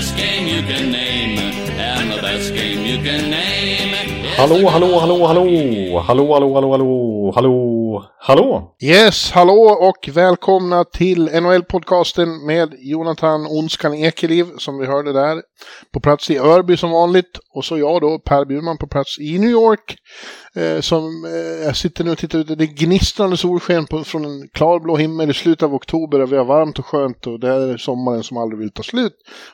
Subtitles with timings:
[0.00, 1.38] best game you can name,
[1.78, 3.70] and the best game you can name.
[4.36, 5.44] Hallå, hallå, hallå, hallå!
[6.00, 8.76] Hallå, hallå, hallå, hallå, hallå, hallå!
[8.82, 15.42] Yes, hallå och välkomna till NHL-podcasten med Jonathan Onskan Ekeliv som vi hörde där.
[15.92, 19.38] På plats i Örby som vanligt och så jag då, Per Bjurman på plats i
[19.38, 19.96] New York.
[20.56, 24.24] Eh, som, eh, jag sitter nu och tittar ut, det är gnistrande solsken på, från
[24.24, 27.48] en klarblå himmel i slutet av oktober och vi har varmt och skönt och det
[27.48, 29.12] är sommaren som aldrig vill ta slut.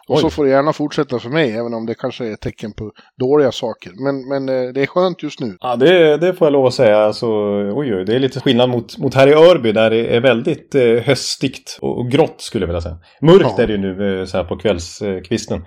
[0.09, 0.21] Och Oj.
[0.21, 2.93] så får det gärna fortsätta för mig, även om det kanske är ett tecken på
[3.21, 3.93] dåliga saker.
[4.05, 5.57] Men, men eh, det är skönt just nu.
[5.61, 6.99] Ja, det, det får jag lov att säga.
[6.99, 7.27] Alltså,
[7.75, 10.75] oj, oj, det är lite skillnad mot, mot här i Örby där det är väldigt
[10.75, 12.99] eh, höstigt och, och grått skulle jag vilja säga.
[13.21, 13.63] Mörkt Ja.
[13.63, 15.65] är det ju nu eh, så här på kvällskvisten.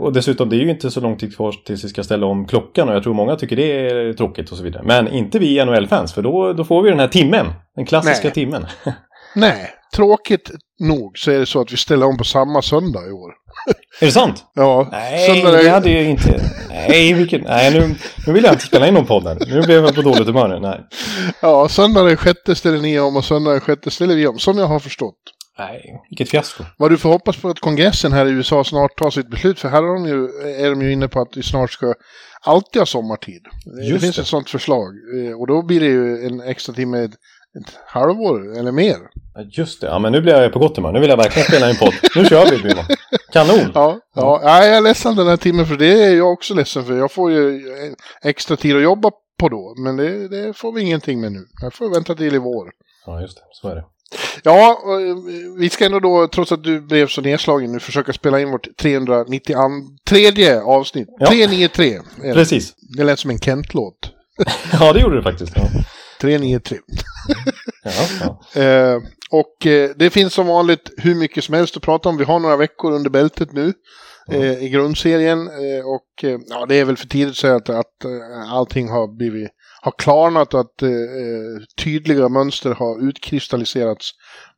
[0.00, 2.46] Och dessutom, det är ju inte så lång tid kvar tills vi ska ställa om
[2.46, 4.82] klockan och jag tror många tycker det är tråkigt och så vidare.
[4.86, 7.46] Men inte vi NHL-fans, för då, då får vi den här timmen.
[7.76, 8.34] Den klassiska Nej.
[8.34, 8.66] timmen.
[9.34, 13.12] Nej, tråkigt nog så är det så att vi ställer om på samma söndag i
[13.12, 13.32] år.
[14.00, 14.44] är det sant?
[14.54, 16.40] Ja, Nej, söndag det hade jag inte.
[16.70, 17.40] Nej, vilken...
[17.40, 17.94] Nej nu,
[18.26, 19.38] nu vill jag inte spela in någon podd här.
[19.46, 20.60] Nu blev jag på dåligt humör nu.
[20.60, 20.80] Nej.
[21.42, 24.58] Ja, söndag den sjätte ställer ni om och söndag den sjätte ställer vi om, som
[24.58, 25.14] jag har förstått.
[25.58, 26.64] Nej, vilket fiasko.
[26.78, 29.68] Vad du får hoppas på att kongressen här i USA snart tar sitt beslut, för
[29.68, 30.24] här har de ju,
[30.64, 31.94] är de ju inne på att vi snart ska
[32.40, 33.42] alltid ha sommartid.
[33.78, 34.22] det Just finns det.
[34.22, 34.88] ett sånt förslag.
[35.18, 37.10] Eh, Och då blir det ju en extra timme, ett,
[37.60, 38.96] ett halvår eller mer.
[39.34, 40.92] Ja, Just det, ja men nu blir jag på gott humör.
[40.92, 41.94] Nu vill jag verkligen spela in podd.
[42.16, 42.84] Nu kör vi Bjurman.
[43.32, 43.70] Kanon!
[43.74, 44.40] Ja, ja.
[44.44, 46.96] Nej, jag är ledsen den här timmen, för det är jag också ledsen för.
[46.96, 47.48] Jag får ju
[47.86, 47.96] en
[48.30, 51.38] extra tid att jobba på då, men det, det får vi ingenting med nu.
[51.62, 52.70] Jag får vänta till i vår.
[53.06, 53.42] Ja, just det.
[53.52, 53.84] Så är det.
[54.42, 55.16] Ja, eh,
[55.58, 58.76] vi ska ändå då, trots att du blev så nedslagen nu, försöka spela in vårt
[58.76, 61.08] 393 avsnitt.
[61.18, 61.26] Ja.
[61.26, 61.94] 393.
[61.94, 62.32] är det.
[62.34, 62.74] Precis.
[62.96, 64.12] Det lät som en Kent-låt.
[64.80, 65.52] Ja, det gjorde det faktiskt.
[65.56, 65.68] Ja.
[66.20, 66.78] 393.
[67.84, 68.40] Ja, ja.
[68.62, 72.16] Eh, och eh, det finns som vanligt hur mycket som helst att prata om.
[72.16, 73.72] Vi har några veckor under bältet nu
[74.32, 75.38] eh, i grundserien.
[75.38, 78.88] Eh, och eh, ja, det är väl för tidigt att säga att, att eh, allting
[78.88, 79.50] har blivit
[79.86, 80.88] har klarnat och att eh,
[81.84, 84.10] tydliga mönster har utkristalliserats.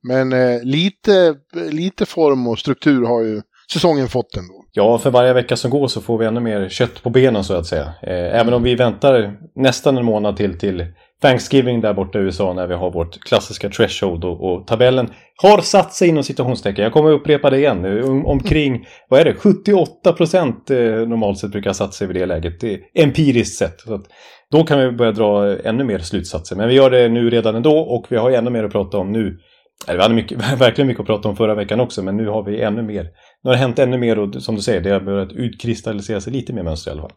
[0.09, 1.35] Men eh, lite,
[1.71, 4.65] lite form och struktur har ju säsongen fått ändå.
[4.73, 7.55] ja, för varje vecka som går så får vi ännu mer kött på benen så
[7.55, 7.85] att säga.
[8.03, 10.87] Eh, Även om vi väntar nästan en månad till till
[11.23, 15.11] Thanksgiving där borta i USA när vi har vårt klassiska threshold och, och tabellen
[15.43, 16.85] har satt sig inom citationstecken.
[16.85, 17.83] Jag kommer upprepa det igen.
[17.83, 18.03] nu.
[18.03, 22.17] Om, omkring, vad är det, 78 procent eh, normalt sett brukar satsa satt sig vid
[22.17, 22.61] det läget.
[22.61, 23.81] Det är empiriskt sett.
[23.81, 24.05] Så att,
[24.53, 26.57] då kan vi börja dra ännu mer slutsatser.
[26.57, 29.13] Men vi gör det nu redan ändå och vi har ännu mer att prata om
[29.13, 29.39] nu.
[29.87, 32.43] Eller, Vi hade mycket, verkligen mycket att prata om förra veckan också, men nu har
[32.43, 33.03] vi ännu mer.
[33.43, 36.33] Nu har det hänt ännu mer och som du säger, det har börjat utkristallisera sig
[36.33, 37.13] lite mer mönster i alla fall.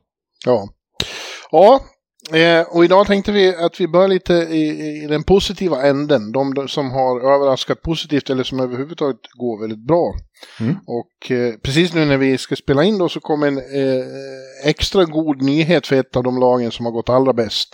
[0.46, 0.68] Ja.
[1.52, 1.80] Ja,
[2.34, 6.31] eh, och idag tänkte vi att vi börjar lite i, i den positiva änden.
[6.31, 10.14] De som har överraskat positivt eller som överhuvudtaget går väldigt bra.
[10.59, 10.75] Mm.
[10.88, 14.06] Och eh, precis nu när vi ska spela in då så kommer en eh,
[14.64, 17.69] extra god nyhet för ett av de lagen som har gått allra bäst.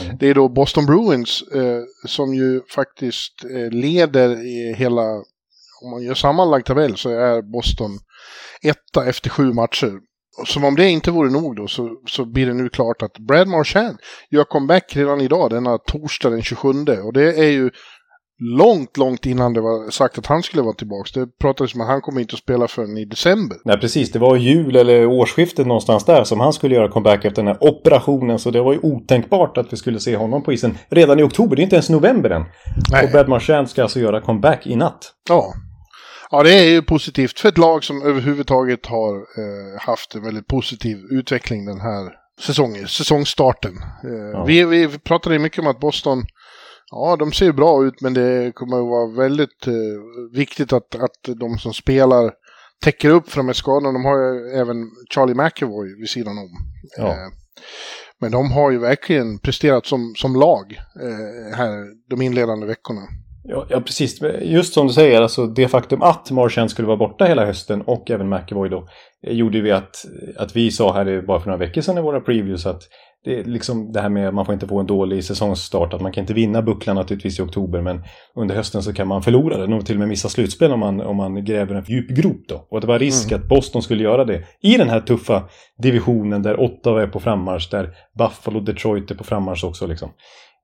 [0.00, 0.16] Mm.
[0.20, 5.02] Det är då Boston Bruins eh, som ju faktiskt eh, leder i hela,
[5.82, 7.98] om man gör sammanlagd tabell så är Boston
[8.62, 9.92] etta efter sju matcher.
[10.44, 13.48] Som om det inte vore nog då så, så blir det nu klart att Brad
[13.48, 13.98] Marchand
[14.30, 16.68] gör comeback redan idag, denna torsdag den 27.
[17.04, 17.70] Och det är ju
[18.38, 21.20] långt, långt innan det var sagt att han skulle vara tillbaka.
[21.20, 23.56] Det pratades om att han kommer inte att spela förrän i december.
[23.64, 24.12] Nej, precis.
[24.12, 27.58] Det var jul eller årsskiftet någonstans där som han skulle göra comeback efter den här
[27.60, 28.38] operationen.
[28.38, 31.56] Så det var ju otänkbart att vi skulle se honom på isen redan i oktober.
[31.56, 32.44] Det är inte ens november än.
[32.90, 33.04] Nej.
[33.04, 35.12] Och Brad Marchand ska alltså göra comeback i natt.
[35.28, 35.52] Ja.
[36.30, 40.46] Ja, det är ju positivt för ett lag som överhuvudtaget har eh, haft en väldigt
[40.46, 43.72] positiv utveckling den här säsongen, säsongstarten.
[44.04, 44.44] Eh, Ja.
[44.44, 46.24] vi, vi pratade mycket om att Boston,
[46.90, 49.72] ja de ser bra ut men det kommer att vara väldigt eh,
[50.32, 52.32] viktigt att, att de som spelar
[52.84, 53.92] täcker upp för de här skadorna.
[53.92, 54.76] De har ju även
[55.14, 56.50] Charlie McAvoy vid sidan om.
[56.96, 57.08] Ja.
[57.08, 57.28] Eh,
[58.20, 63.00] men de har ju verkligen presterat som, som lag eh, här de inledande veckorna.
[63.48, 64.20] Ja, ja, precis.
[64.42, 68.10] Just som du säger, alltså det faktum att Marchand skulle vara borta hela hösten och
[68.10, 68.88] även McAvoy då,
[69.26, 70.06] eh, gjorde vi att,
[70.36, 72.82] att vi sa här bara för några veckor sedan i våra previews att
[73.26, 75.94] det är liksom det här med att man får inte få en dålig säsongsstart.
[75.94, 78.04] Att man kan inte vinna bucklan naturligtvis i oktober men
[78.34, 81.00] under hösten så kan man förlora den och till och med missa slutspel om man,
[81.00, 82.66] om man gräver en djup grop då.
[82.70, 83.42] Och det var risk mm.
[83.42, 85.42] att Boston skulle göra det i den här tuffa
[85.82, 90.10] divisionen där Ottawa är på frammarsch, där Buffalo och Detroit är på frammarsch också liksom.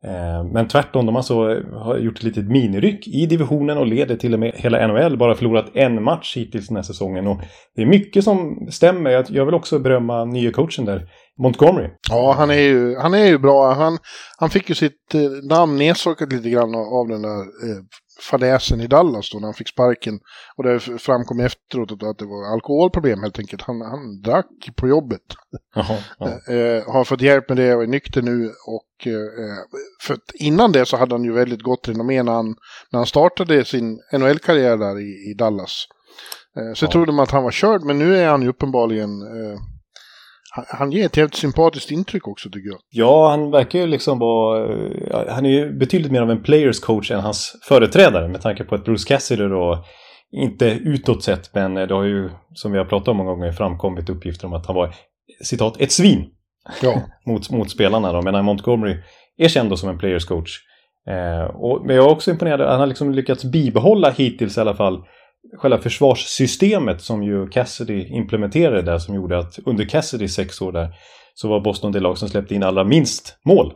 [0.05, 4.35] Eh, men tvärtom, de alltså har gjort ett litet miniryck i divisionen och leder till
[4.35, 5.17] och med hela NHL.
[5.17, 7.27] Bara förlorat en match hittills den här säsongen.
[7.27, 7.41] Och
[7.77, 9.25] det är mycket som stämmer.
[9.29, 11.09] Jag vill också berömma nya coachen där,
[11.39, 11.91] Montgomery.
[12.11, 13.75] Ja, han är ju, han är ju bra.
[13.75, 13.99] Han,
[14.39, 17.83] han fick ju sitt eh, namn nedsorkat lite grann av den där eh,
[18.31, 20.21] fadäsen i Dallas då när han fick sparken.
[20.57, 23.63] Och det framkom efteråt att det var alkoholproblem helt enkelt.
[23.63, 24.47] Han, han drack
[24.77, 25.23] på jobbet.
[25.77, 26.55] Aha, ja.
[26.55, 28.47] eh, har fått hjälp med det och är nykter nu.
[28.67, 29.57] Och, eh,
[30.03, 32.47] för innan det så hade han ju väldigt gott renommé när han,
[32.91, 35.85] när han startade sin NHL-karriär där i, i Dallas.
[36.57, 36.91] Eh, så ja.
[36.91, 39.11] trodde man att han var körd, men nu är han ju uppenbarligen
[40.57, 42.79] eh, han ger ett helt sympatiskt intryck också tycker jag.
[42.91, 44.69] Ja, han verkar ju liksom vara...
[45.29, 48.75] Han är ju betydligt mer av en players coach än hans företrädare med tanke på
[48.75, 49.85] att Bruce Cassidy då
[50.33, 54.11] inte utåt sett, men det har ju som vi har pratat om många gånger framkommit
[54.11, 54.95] uppgifter om att han var
[55.45, 56.31] citat ett svin
[56.83, 57.03] ja.
[57.27, 58.13] mot, mot spelarna.
[58.13, 58.23] Då.
[58.23, 58.97] Medan Montgomery
[59.39, 60.59] är känd som en players coach.
[61.09, 64.75] Eh, och, men jag är också imponerad, han har liksom lyckats bibehålla hittills i alla
[64.75, 65.05] fall
[65.59, 70.89] själva försvarssystemet som ju Cassidy implementerade där som gjorde att under Cassidys sex år där
[71.35, 73.73] så var Boston det lag som släppte in allra minst mål.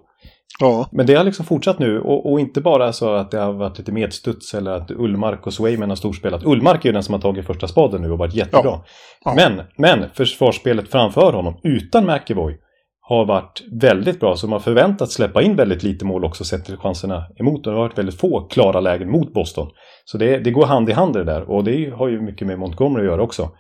[0.60, 0.88] Ja.
[0.92, 3.78] Men det har liksom fortsatt nu och, och, inte bara så att det har varit
[3.78, 6.44] lite medstuds eller att Ullmark och Swayman har storspelat.
[6.44, 8.62] Ullmark är ju den som har tagit första spaden nu och varit jättebra.
[8.64, 8.84] Ja.
[9.24, 9.34] Ja.
[9.34, 12.58] Men, men försvarsspelet framför honom utan McEvoy
[13.08, 14.36] har varit väldigt bra.
[14.36, 17.64] Så man förväntat släppa in väldigt lite mål också sett till chanserna emot.
[17.64, 19.68] Det har varit väldigt få klara lägen mot Boston.
[20.04, 21.50] Så det, det går hand i hand det där.
[21.50, 23.50] Och det har ju mycket med Montgomery att göra också.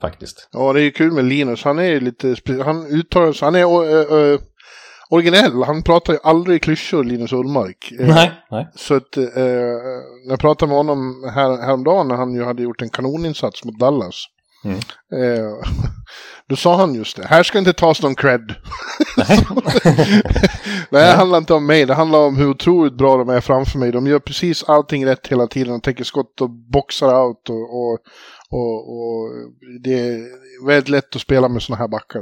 [0.00, 0.48] Faktiskt.
[0.52, 1.64] Ja, det är ju kul med Linus.
[1.64, 2.36] Han är ju lite...
[2.64, 3.46] Han uttalar sig...
[3.46, 4.38] Han är ö, ö,
[5.10, 5.62] originell.
[5.62, 7.92] Han pratar ju aldrig klyschor, Linus Ullmark.
[8.00, 8.68] Nej, nej.
[8.74, 9.24] Så att, eh,
[10.24, 13.78] när jag pratade med honom här, häromdagen när han ju hade gjort en kanoninsats mot
[13.78, 14.24] Dallas.
[14.64, 14.76] Mm.
[15.12, 15.52] Eh,
[16.48, 18.54] då sa han just det, här ska inte tas någon cred.
[19.16, 19.46] Nej.
[20.90, 23.92] det handlar inte om mig, det handlar om hur otroligt bra de är framför mig.
[23.92, 27.50] De gör precis allting rätt hela tiden, de tänker skott och boxar out.
[27.50, 27.98] Och, och,
[28.50, 29.30] och, och
[29.82, 30.20] det är
[30.66, 32.20] väldigt lätt att spela med sådana här backar.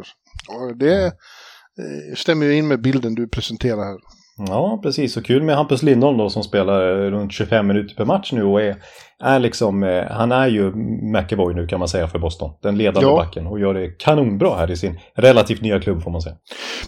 [0.48, 3.98] Och det eh, stämmer ju in med bilden du presenterar här.
[4.38, 5.16] Ja, precis.
[5.16, 8.62] Och kul med Hampus Lindholm då som spelar runt 25 minuter per match nu och
[8.62, 8.76] är,
[9.22, 10.72] är liksom, eh, han är ju
[11.12, 12.50] McEvoy nu kan man säga för Boston.
[12.62, 13.16] Den ledande ja.
[13.16, 16.36] backen och gör det kanonbra här i sin relativt nya klubb får man säga.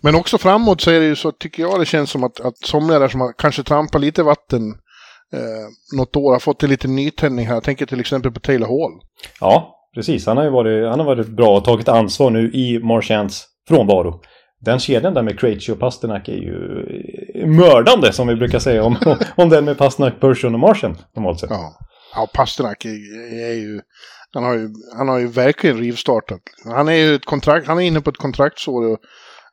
[0.01, 2.59] Men också framåt så är det ju så, tycker jag det känns som att, att
[2.59, 4.63] somliga där som har kanske trampat lite vatten
[5.33, 7.55] eh, något år har fått en liten nytändning här.
[7.55, 9.01] Jag tänker till exempel på Taylor Hall.
[9.41, 10.27] Ja, precis.
[10.27, 14.21] Han har ju varit, han har varit bra och tagit ansvar nu i Marchands frånvaro
[14.61, 16.57] den kedjan där med Krejci och Pasternak är ju
[17.47, 18.97] mördande som vi brukar säga om,
[19.37, 21.51] om den med Pasternak, Persson och Martian normalt sett.
[21.51, 21.79] Ja,
[22.15, 22.91] ja Pasternak är,
[23.51, 23.81] är ju
[24.33, 26.41] han har ju, han har ju verkligen rivstartat.
[26.65, 28.93] Han är ju ett kontrakt, han är inne på ett kontraktsår.
[28.93, 28.99] Och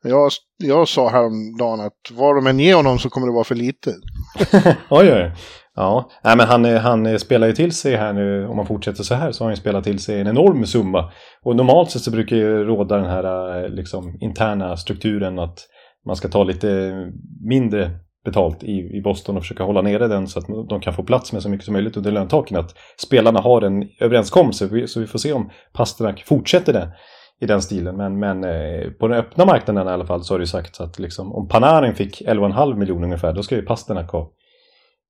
[0.03, 3.55] jag, jag sa häromdagen att vad de än ger honom så kommer det vara för
[3.55, 3.89] lite.
[4.89, 5.31] oj, oj.
[5.75, 9.15] Ja, Nej, men han, han spelar ju till sig här nu, om man fortsätter så
[9.15, 11.11] här, så har han ju spelat till sig en enorm summa.
[11.43, 15.59] Och normalt sett så brukar ju råda den här eh, liksom, interna strukturen att
[16.05, 16.93] man ska ta lite
[17.49, 17.91] mindre
[18.25, 21.33] betalt i, i Boston och försöka hålla nere den så att de kan få plats
[21.33, 22.57] med så mycket som möjligt under löntaken.
[22.57, 26.91] Att spelarna har en överenskommelse, så vi får se om Pasternak fortsätter det
[27.41, 27.97] i den stilen.
[27.97, 30.81] Men, men eh, på den öppna marknaden i alla fall så har det ju sagts
[30.81, 34.31] att liksom, om Panarin fick 11,5 miljoner ungefär, då ska ju Pasternak ha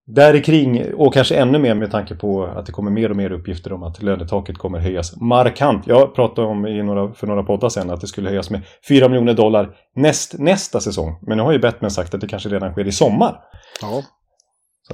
[0.07, 3.31] där kring och kanske ännu mer med tanke på att det kommer mer och mer
[3.31, 5.87] uppgifter om att lönetaket kommer höjas markant.
[5.87, 9.09] Jag pratade om i några, för några poddar sedan att det skulle höjas med 4
[9.09, 11.19] miljoner dollar näst, nästa säsong.
[11.21, 13.39] Men nu har ju Batman sagt att det kanske redan sker i sommar.
[13.81, 14.03] Ja.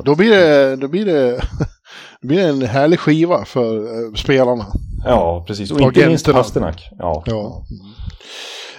[0.04, 1.32] Då blir det, då blir det,
[2.22, 4.66] då blir det en härlig skiva för uh, spelarna.
[5.06, 5.72] Ja, precis.
[5.72, 6.90] Och inte minst Pasternak.
[7.00, 7.24] Ja.
[7.26, 7.64] ja.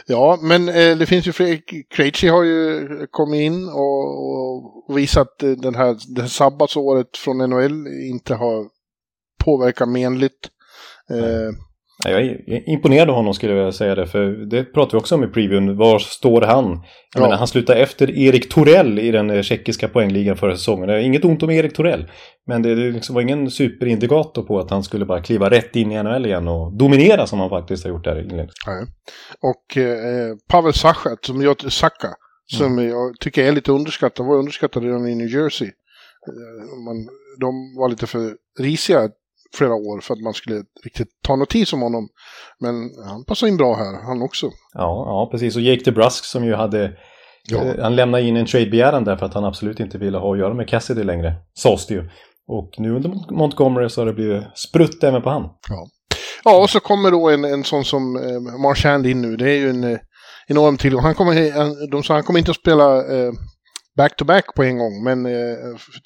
[0.07, 1.61] Ja, men eh, det finns ju fler.
[1.91, 7.39] Krejci har ju kommit in och, och visat eh, den här, det här sabbatsåret från
[7.39, 8.69] NHL inte har
[9.45, 10.49] påverkat menligt.
[11.11, 11.51] Eh,
[12.05, 14.07] jag är imponerad av honom skulle jag vilja säga det.
[14.07, 15.77] För det pratar vi också om i previewn.
[15.77, 16.65] Var står han?
[16.65, 16.83] Jag
[17.15, 17.21] ja.
[17.21, 21.01] menar, han slutar efter Erik Torell i den eh, tjeckiska poängligan förra säsongen.
[21.01, 22.11] Inget ont om Erik Torell.
[22.47, 26.03] Men det liksom var ingen superindikator på att han skulle bara kliva rätt in i
[26.03, 28.63] NHL igen och dominera som han faktiskt har gjort där inledningsvis.
[28.67, 28.87] Ja.
[29.41, 32.09] Och eh, Pavel Sachat, som jag, Saka,
[32.47, 32.89] som mm.
[32.89, 35.69] jag tycker är lite underskattad, var underskattad redan i New Jersey.
[35.69, 37.09] Eh, man,
[37.41, 39.09] de var lite för risiga
[39.55, 42.09] flera år för att man skulle riktigt ta notis om honom.
[42.61, 42.75] Men
[43.07, 44.47] han passar in bra här, han också.
[44.75, 45.57] Ja, ja precis.
[45.57, 46.93] Och Jake DeBrusk som ju hade
[47.49, 47.65] Ja.
[47.65, 50.39] Eh, han lämnade in en trade-begäran där för att han absolut inte ville ha att
[50.39, 52.09] göra med Cassidy längre, sades det ju.
[52.49, 55.43] Och nu under Montgomery så har det blivit sprutt även på han.
[55.69, 55.87] Ja,
[56.45, 59.37] ja och så kommer då en, en sån som eh, Marchand in nu.
[59.37, 59.99] Det är ju en eh,
[60.47, 61.03] enorm tillgång.
[61.03, 63.33] Han kommer, han, de sa han kommer inte att spela eh,
[63.97, 65.57] back-to-back -back på en gång, men eh,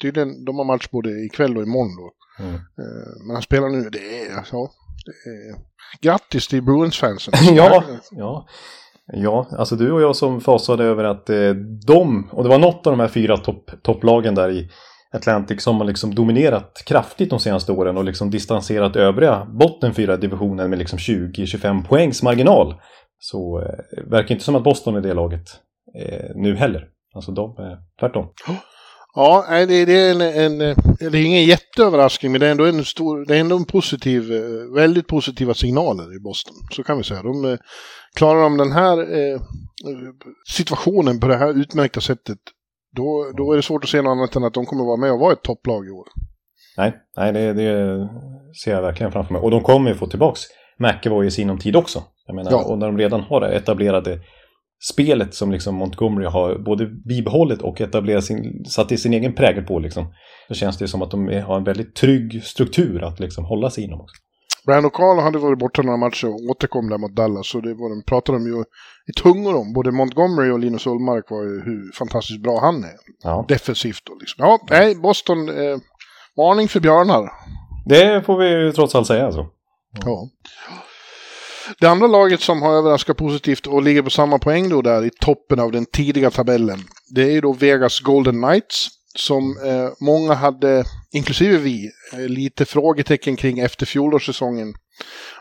[0.01, 2.11] tydligen, de har match både ikväll och imorgon då.
[2.39, 2.55] Mm.
[2.55, 4.69] Eh, men han spelar nu, det är, ja,
[5.05, 5.55] det är,
[6.01, 7.33] grattis till Bruins-fansen.
[7.55, 8.47] ja, ja.
[9.13, 11.49] Ja, alltså du och jag som fasade över att eh,
[11.87, 14.69] de, och det var något av de här fyra topp, topplagen där i
[15.11, 20.17] Atlantic som har liksom dominerat kraftigt de senaste åren och liksom distanserat övriga botten fyra
[20.17, 22.75] divisionen med liksom 20-25 poängs marginal.
[23.19, 25.47] Så eh, verkar inte som att Boston är det laget
[25.99, 26.87] eh, nu heller.
[27.15, 28.27] Alltså de, eh, tvärtom.
[29.19, 32.85] Ja, det, det, är en, en, det är ingen jätteöverraskning men det är ändå en
[32.85, 36.55] stor, det är ändå en positiv, eh, väldigt positiva signaler i Boston.
[36.71, 37.23] Så kan vi säga.
[37.23, 37.57] De, eh,
[38.15, 39.41] klarar de den här eh,
[40.49, 42.37] situationen på det här utmärkta sättet
[42.95, 45.11] då, då är det svårt att se något annat än att de kommer vara med
[45.11, 46.07] och vara ett topplag i år.
[46.77, 48.09] Nej, nej det, det
[48.63, 49.41] ser jag verkligen framför mig.
[49.41, 50.41] Och de kommer ju få tillbaks
[50.79, 52.03] McEvoy i sinom tid också.
[52.27, 52.63] Jag menar, ja.
[52.63, 54.19] och när de redan har det etablerade
[54.79, 59.63] spelet som liksom Montgomery har både bibehållit och etablerat sin, satt i sin egen prägel
[59.63, 60.13] på liksom.
[60.47, 63.83] Så känns det som att de har en väldigt trygg struktur att liksom hålla sig
[63.83, 64.15] inom också.
[64.65, 67.47] Brandon Carl hade varit borta några matcher och återkom där mot Dallas.
[67.47, 68.63] Så det var, de pratade de ju
[69.09, 69.73] i tungor om.
[69.73, 72.97] Både Montgomery och Linus Ullmark var ju hur fantastiskt bra han är.
[73.23, 73.45] Ja.
[73.47, 74.45] Defensivt då liksom.
[74.45, 75.77] Ja, nej, Boston, eh,
[76.37, 77.29] varning för björnar.
[77.85, 79.45] Det får vi ju trots allt säga alltså.
[80.05, 80.29] Ja.
[81.79, 85.09] Det andra laget som har överraskat positivt och ligger på samma poäng då där i
[85.09, 86.79] toppen av den tidiga tabellen.
[87.15, 92.65] Det är ju då Vegas Golden Knights som eh, många hade, inklusive vi, eh, lite
[92.65, 94.73] frågetecken kring efter fjolårssäsongen.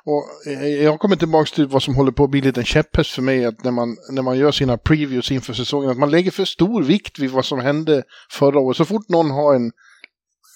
[0.05, 3.11] Och eh, jag kommer tillbaka till vad som håller på att bli lite en käpphäst
[3.11, 6.31] för mig, att när man, när man gör sina previews inför säsongen, att man lägger
[6.31, 8.77] för stor vikt vid vad som hände förra året.
[8.77, 9.73] Så fort någon har en,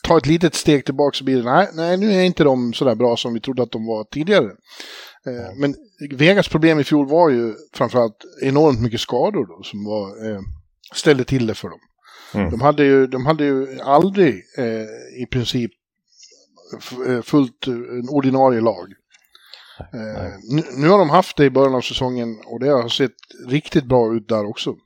[0.03, 2.95] tar ett litet steg tillbaka så blir det, nej, nej nu är inte de sådär
[2.95, 4.51] bra som vi trodde att de var tidigare.
[5.27, 5.75] Eh, men
[6.11, 10.41] Vegas problem i fjol var ju framförallt enormt mycket skador då, som var, eh,
[10.95, 11.81] ställde till det för dem.
[12.35, 12.51] Mm.
[12.51, 15.71] De, hade ju, de hade ju aldrig eh, i princip
[17.07, 18.93] eh, fullt eh, en ordinarie lag.
[19.93, 23.15] Eh, nu, nu, har de haft det i början av säsongen och det har sett
[23.49, 24.77] riktigt bra ut där också.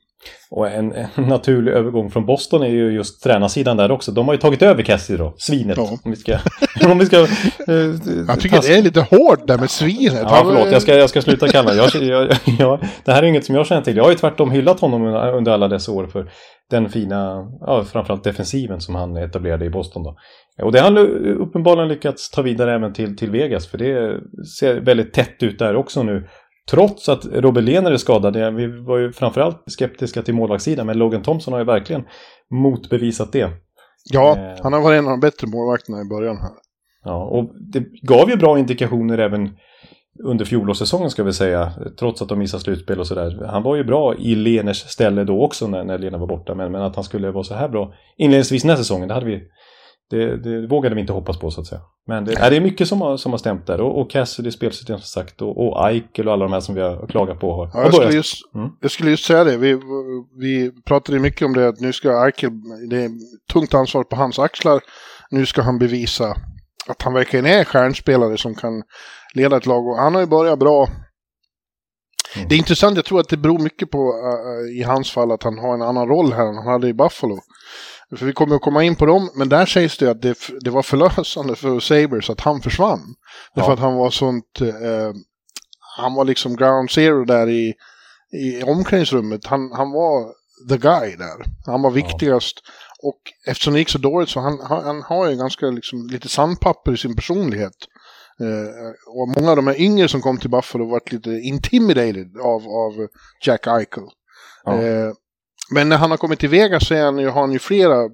[0.49, 4.11] Och en, en, naturlig övergång från Boston är ju just tränarsidan där också.
[4.11, 5.77] De har ju tagit över Cassidy då, svinet.
[5.77, 5.97] Ja.
[6.03, 6.37] Om vi ska...
[6.91, 7.27] om vi ska uh,
[8.27, 10.19] jag tycker det är lite hårt där med svinet.
[10.21, 13.45] Ja, förlåt, jag ska, jag ska sluta kalla jag, jag, jag, Det här är inget
[13.45, 13.97] som jag känner till.
[13.97, 15.03] Jag har ju tvärtom hyllat honom
[15.37, 16.31] under alla dessa år för
[16.69, 20.17] den fina, ja, framförallt defensiven som han etablerade i Boston då.
[20.63, 20.97] Och det har han
[21.37, 24.19] uppenbarligen lyckats ta vidare även till, till Vegas, för det
[24.59, 26.27] ser väldigt tätt ut där också nu.
[26.71, 31.23] Trots att Robert Lehner är skadad, vi var ju framförallt skeptiska till målvaktssidan, men Logan
[31.23, 32.03] Thompson har ju verkligen
[32.51, 33.49] motbevisat det.
[34.13, 36.51] Ja, eh, han har varit en av de bättre målvakterna i början här.
[37.03, 39.49] Ja, och det gav ju bra indikationer även
[40.23, 43.45] under fjolårssäsongen ska vi säga, trots att de missade slutspel och sådär.
[43.47, 46.71] Han var ju bra i Leners ställe då också när, när Lena var borta, men,
[46.71, 49.43] men att han skulle vara så här bra inledningsvis den här säsongen, det hade vi
[50.09, 51.81] det, det, vågade vi inte hoppas på så att säga.
[52.07, 53.81] Men det, är det är mycket som har, som har stämt där.
[53.81, 56.81] Och, och Cassidy spelsystem som sagt och, och Eichel och alla de här som vi
[56.81, 58.69] har klagat på har, ja, jag, skulle just, mm.
[58.81, 59.57] jag skulle just säga det.
[59.57, 59.79] Vi,
[60.39, 62.51] vi pratade mycket om det att nu ska Eichel,
[62.89, 63.09] det är
[63.53, 64.81] tungt ansvar på hans axlar.
[65.29, 66.35] Nu ska han bevisa
[66.87, 68.83] att han verkligen är stjärnspelare som kan
[69.33, 69.87] leda ett lag.
[69.87, 70.87] Och han har ju börjat bra.
[72.35, 72.47] Mm.
[72.49, 75.43] Det är intressant, jag tror att det beror mycket på uh, i hans fall att
[75.43, 77.39] han har en annan roll här än han hade i Buffalo.
[78.17, 80.69] För vi kommer att komma in på dem, men där sägs det att det, det
[80.69, 83.01] var förlösande för Sabres att han försvann.
[83.07, 83.15] Ja.
[83.55, 85.13] Därför att han var sånt, uh,
[85.97, 87.73] han var liksom ground zero där i,
[88.31, 89.45] i omklädningsrummet.
[89.45, 90.25] Han, han var
[90.69, 91.45] the guy där.
[91.65, 92.61] Han var viktigast.
[92.63, 92.71] Ja.
[93.09, 96.29] Och eftersom det gick så dåligt så han, han, han har ju ganska liksom, lite
[96.29, 97.75] sandpapper i sin personlighet.
[98.41, 102.67] Eh, och många av de här yngre som kom till Buffalo varit lite intimidated av,
[102.67, 103.07] av
[103.45, 104.03] Jack Eichel.
[104.63, 104.81] Ja.
[104.81, 105.13] Eh,
[105.73, 108.09] men när han har kommit till Vegas så är han ju, har han ju flera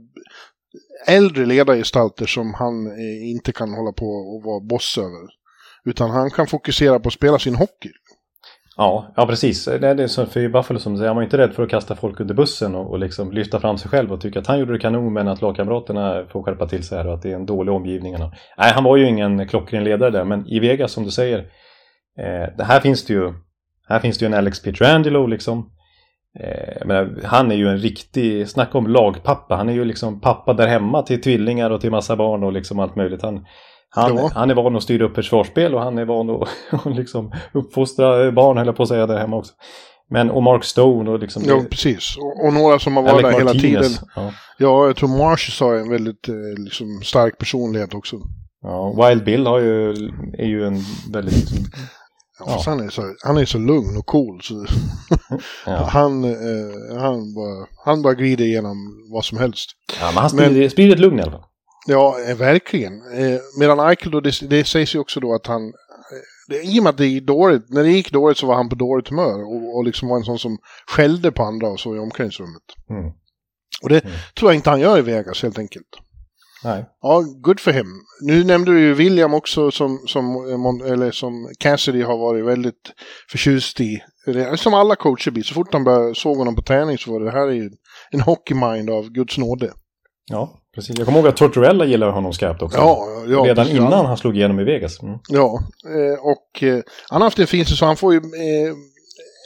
[1.07, 5.41] äldre ledargestalter som han eh, inte kan hålla på och vara boss över.
[5.85, 7.89] Utan han kan fokusera på att spela sin hockey.
[8.77, 9.65] Ja, ja precis.
[9.65, 11.95] Det är så för i Buffalo som säger, han var inte rädd för att kasta
[11.95, 14.73] folk under bussen och, och liksom lyfta fram sig själv och tycka att han gjorde
[14.73, 17.45] det kanon men att lagkamraterna får skärpa till sig här och att det är en
[17.45, 18.15] dålig omgivning.
[18.57, 21.39] Nej, han var ju ingen klockren ledare där, men i Vegas som du säger,
[22.19, 23.33] eh, det här finns det ju,
[23.87, 25.69] här finns det ju en Alex Pietrangelo liksom.
[26.39, 30.53] Eh, men han är ju en riktig, snacka om lagpappa, han är ju liksom pappa
[30.53, 33.21] där hemma till tvillingar och till massa barn och liksom allt möjligt.
[33.21, 33.45] Han,
[33.89, 36.29] han, han är van att styra upp försvarsspel och han är van
[36.71, 39.53] att liksom uppfostra barn, höll jag på att säga, där hemma också.
[40.09, 41.43] Men och Mark Stone och liksom...
[41.45, 42.17] Ja, precis.
[42.17, 43.91] Och, och några som har varit där hela tiden.
[44.15, 44.33] Ja.
[44.57, 48.15] ja, jag tror Marsh sa en väldigt eh, liksom, stark personlighet också.
[48.61, 49.91] Ja, Wild Bill har ju,
[50.37, 50.77] är ju en
[51.13, 51.49] väldigt...
[52.45, 54.41] Ja, Han, är så, han är så lugn och cool.
[54.41, 54.65] Så
[55.65, 55.89] ja.
[55.91, 58.77] han, eh, han, bara, han bara glider igenom
[59.11, 59.69] vad som helst.
[59.99, 61.43] Ja, men han sprider, men, sprider ett lugn i alla fall.
[61.87, 62.93] Ja, eh, verkligen.
[62.93, 65.73] Eh, medan Eichel då, det, det sägs ju också då att han,
[66.47, 68.69] det, i och med att det gick dåligt, när det gick dåligt så var han
[68.69, 70.57] på dåligt humör och, och liksom var en sån som
[70.87, 72.63] skällde på andra och så i omklädningsrummet.
[72.89, 73.11] Mm.
[73.83, 74.13] Och det mm.
[74.37, 75.87] tror jag inte han gör i Vegas helt enkelt.
[76.63, 76.85] Nej.
[77.01, 77.87] Ja, good for him.
[78.21, 80.25] Nu nämnde du ju William också som, som,
[80.85, 82.91] eller som Cassidy har varit väldigt
[83.31, 84.03] förtjust i.
[84.55, 87.25] Som alla coacher blir, så fort han började, såg honom på träning så var det,
[87.25, 87.69] det här är
[88.11, 89.73] en hockeymind av Guds nåde.
[90.29, 90.97] Ja, precis.
[90.97, 92.77] Jag kommer ihåg att Tortorella gillar honom skarpt också.
[92.77, 93.79] Ja, ja, Redan precis.
[93.79, 95.01] innan han slog igenom i Vegas.
[95.01, 95.19] Mm.
[95.29, 97.87] Ja, eh, och eh, han har haft en fin säsong.
[97.87, 98.73] Han får ju eh,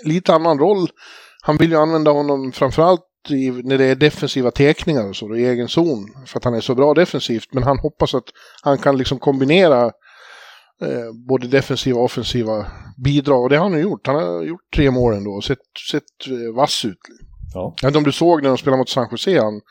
[0.05, 0.88] lite annan roll.
[1.41, 5.46] Han vill ju använda honom framförallt när det är defensiva teckningar och så, då, i
[5.46, 6.05] egen zon.
[6.25, 7.53] För att han är så bra defensivt.
[7.53, 8.27] Men han hoppas att
[8.62, 9.84] han kan liksom kombinera
[10.82, 12.65] eh, både defensiva och offensiva
[13.03, 13.44] bidrag.
[13.44, 14.08] Och det har han gjort.
[14.08, 15.58] Han har gjort tre mål ändå och sett,
[15.91, 16.98] sett eh, vass ut.
[17.53, 17.74] Ja.
[17.82, 19.39] Jag vet inte om du såg när de spelade mot San Jose.
[19.39, 19.62] Han,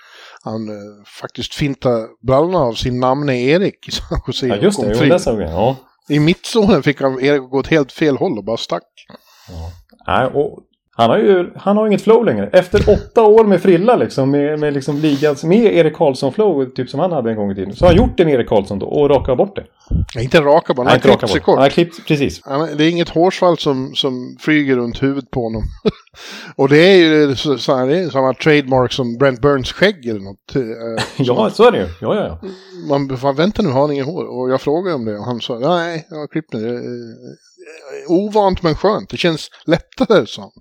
[0.43, 4.47] han eh, faktiskt fintade brallorna av sin namne Erik i San Jose.
[4.47, 4.97] Ja, just det.
[5.01, 5.51] Jo, det såg jag.
[5.51, 5.77] Ja.
[6.09, 9.07] I mittzonen fick han Erik gå åt helt fel håll och bara stack.
[9.49, 9.71] Ja.
[10.07, 10.63] Nej, och
[10.97, 12.49] han har ju han har inget flow längre.
[12.53, 17.01] Efter åtta år med frilla liksom, med, med liksom ligans, med Erik Karlsson-flow, typ som
[17.01, 17.77] han hade en gång i tiden.
[17.77, 19.65] Så har han gjort en Erik Karlsson då och rakat bort det.
[20.15, 21.55] Nej, inte raka bort, han har klippt sig kort.
[21.55, 22.41] Han har klippt, precis.
[22.77, 25.63] Det är inget hårsvall som, som flyger runt huvudet på honom.
[26.57, 30.21] och det är ju så, så, det är samma trademark som Brent Burns skägg eller
[30.21, 30.57] något.
[30.57, 31.87] Eh, ja, så är det ju.
[32.01, 32.49] Ja, ja, ja.
[32.89, 34.25] Man, man väntar nu, har han inget hår?
[34.25, 36.59] Och jag frågade om det och han sa, nej, jag har klippt det
[38.09, 39.11] ovant men skönt.
[39.11, 40.53] Det känns lättare, så.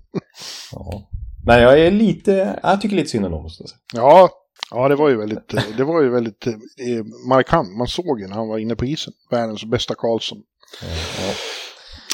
[0.72, 1.10] ja.
[1.46, 3.68] Nej, jag är lite, jag tycker lite synd om säga.
[3.94, 4.30] Ja,
[4.70, 7.76] ja det var ju väldigt, det var ju väldigt eh, markant.
[7.76, 9.12] Man såg ju när han var inne på isen.
[9.30, 10.38] Världens bästa Karlsson.
[10.82, 10.88] Ja,
[11.26, 11.34] ja.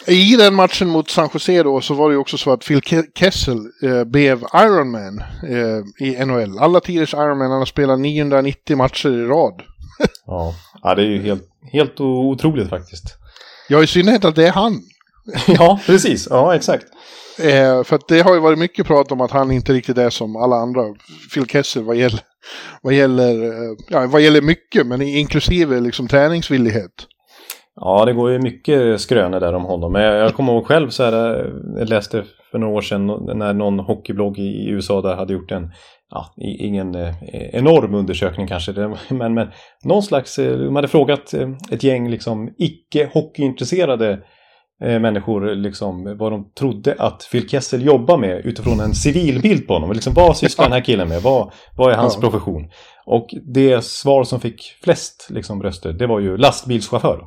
[0.06, 2.80] I den matchen mot San Jose då så var det ju också så att Phil
[3.14, 6.58] Kessel eh, blev Ironman eh, i NHL.
[6.58, 9.62] Alla tiders Ironman, han har spelat 990 matcher i rad.
[10.26, 10.54] ja.
[10.82, 13.04] ja, det är ju helt, helt otroligt faktiskt.
[13.70, 14.80] Ja, i synnerhet att det är han.
[15.46, 16.26] ja, precis.
[16.30, 16.86] Ja, exakt.
[17.38, 20.36] Eh, för det har ju varit mycket prat om att han inte riktigt är som
[20.36, 20.82] alla andra.
[21.34, 22.20] Phil Kessel vad gäller,
[22.82, 27.06] vad gäller, eh, ja, vad gäller mycket, men inklusive liksom träningsvillighet.
[27.74, 29.92] Ja, det går ju mycket skrönor där om honom.
[29.92, 31.12] Men jag, jag kommer ihåg själv så här,
[31.78, 35.70] jag läste för några år sedan när någon hockeyblogg i USA där hade gjort en
[36.10, 37.14] ja, ingen eh,
[37.52, 39.48] enorm undersökning kanske, men, men
[39.84, 44.18] någon slags, eh, de hade frågat eh, ett gäng liksom icke hockeyintresserade
[44.82, 49.92] människor liksom, vad de trodde att Phil Kessel jobbar med utifrån en civilbild på honom.
[49.92, 51.22] Liksom, vad sysslar den här killen med?
[51.22, 52.20] Vad, vad är hans ja.
[52.20, 52.70] profession?
[53.06, 57.24] Och det svar som fick flest liksom, röster, det var ju lastbilschaufför.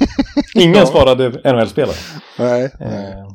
[0.54, 0.86] Ingen ja.
[0.86, 1.96] svarade NHL-spelare.
[2.38, 2.64] Nej.
[2.80, 3.26] Eh,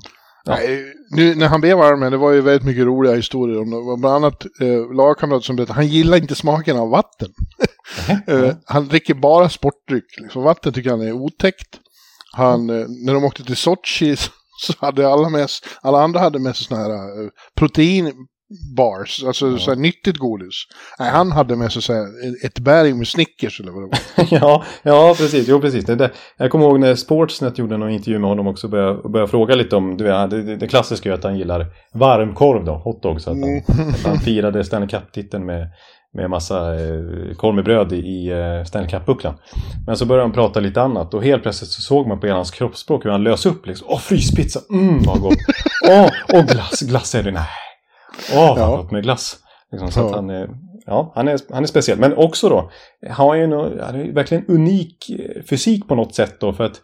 [0.48, 3.98] Nej, nu när han blev Ironman, det var ju väldigt mycket roliga historier om det.
[4.02, 7.30] Bland annat eh, lagkamrat som berättade han gillar inte smaken av vatten.
[8.28, 10.20] eh, han dricker bara sportdryck.
[10.22, 10.44] Liksom.
[10.44, 11.80] Vatten tycker han är otäckt.
[12.34, 14.16] Han, eh, när de åkte till Sochi
[14.62, 15.50] så hade alla, med,
[15.82, 18.14] alla andra hade med sig sådana här eh, protein,
[18.76, 19.58] bars, alltså ja.
[19.58, 20.64] så här nyttigt godis.
[21.00, 22.06] Nej, han hade med sig så här,
[22.46, 24.28] ett berg med Snickers eller vad det var.
[24.40, 25.48] ja, ja, precis.
[25.48, 25.86] Jo, precis.
[25.86, 29.10] Det, det, jag kommer ihåg när Sportsnet gjorde någon intervju med honom också och började,
[29.10, 32.74] började fråga lite om, du vet, det, det klassiska är att han gillar varmkorv då,
[32.74, 33.22] hotdog.
[33.22, 33.64] Så att han, mm.
[33.90, 35.68] att han firade Stanley Cup-titeln med,
[36.14, 39.34] med massa eh, korv med bröd i eh, Stanley Cup-bucklan.
[39.88, 42.38] Men så började han prata lite annat och helt plötsligt så såg man på hela
[42.38, 43.88] hans kroppsspråk hur han lös upp liksom.
[43.90, 44.60] Åh, fryspizza!
[44.70, 45.38] Mm, vad gott!
[45.90, 46.82] Åh, och glass!
[46.82, 47.32] Glass är det?
[47.32, 47.67] Nej.
[48.34, 48.88] Åh, vad ja.
[48.91, 49.38] med glass.
[49.72, 50.06] Liksom, så ja.
[50.06, 50.50] att han, är,
[50.86, 52.00] ja, han, är, han är speciell.
[52.00, 52.72] Men också då,
[53.08, 56.54] han har ju no, han är verkligen unik eh, fysik på något sätt då.
[56.54, 56.82] För att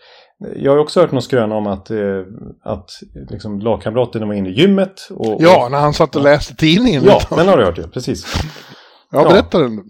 [0.56, 1.98] jag har också hört någon skröna om att, eh,
[2.64, 2.90] att
[3.30, 5.08] liksom, lagkamraterna var inne i gymmet.
[5.12, 7.04] Och, ja, när han satt och läste tidningen.
[7.06, 8.26] Ja, den har du hört ju, precis.
[9.12, 9.84] Ja, berätta den.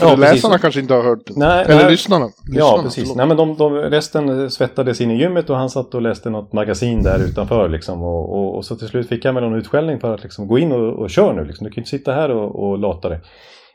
[0.00, 1.30] Ja, läsarna kanske inte har hört.
[1.36, 2.26] Nej, Eller nej, lyssnarna.
[2.26, 2.58] lyssnarna.
[2.58, 3.14] Ja, precis.
[3.14, 6.52] Nej, men de, de, resten svettades in i gymmet och han satt och läste något
[6.52, 7.68] magasin där utanför.
[7.68, 10.48] Liksom, och, och, och så till slut fick han väl någon utskällning för att liksom,
[10.48, 11.44] gå in och, och köra nu.
[11.44, 11.64] Liksom.
[11.64, 13.20] Du kan inte sitta här och, och lata dig.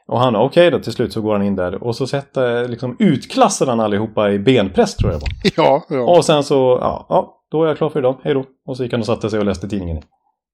[0.08, 2.67] Och han, okej okay då, till slut så går han in där och så sätter,
[2.67, 5.30] liksom, utklassar han allihopa i benpress tror jag var.
[5.56, 6.17] Ja, ja.
[6.17, 8.45] Och sen så, ja, ja, då är jag klar för idag, hej då.
[8.67, 10.01] Och så gick han och satte sig och läste tidningen.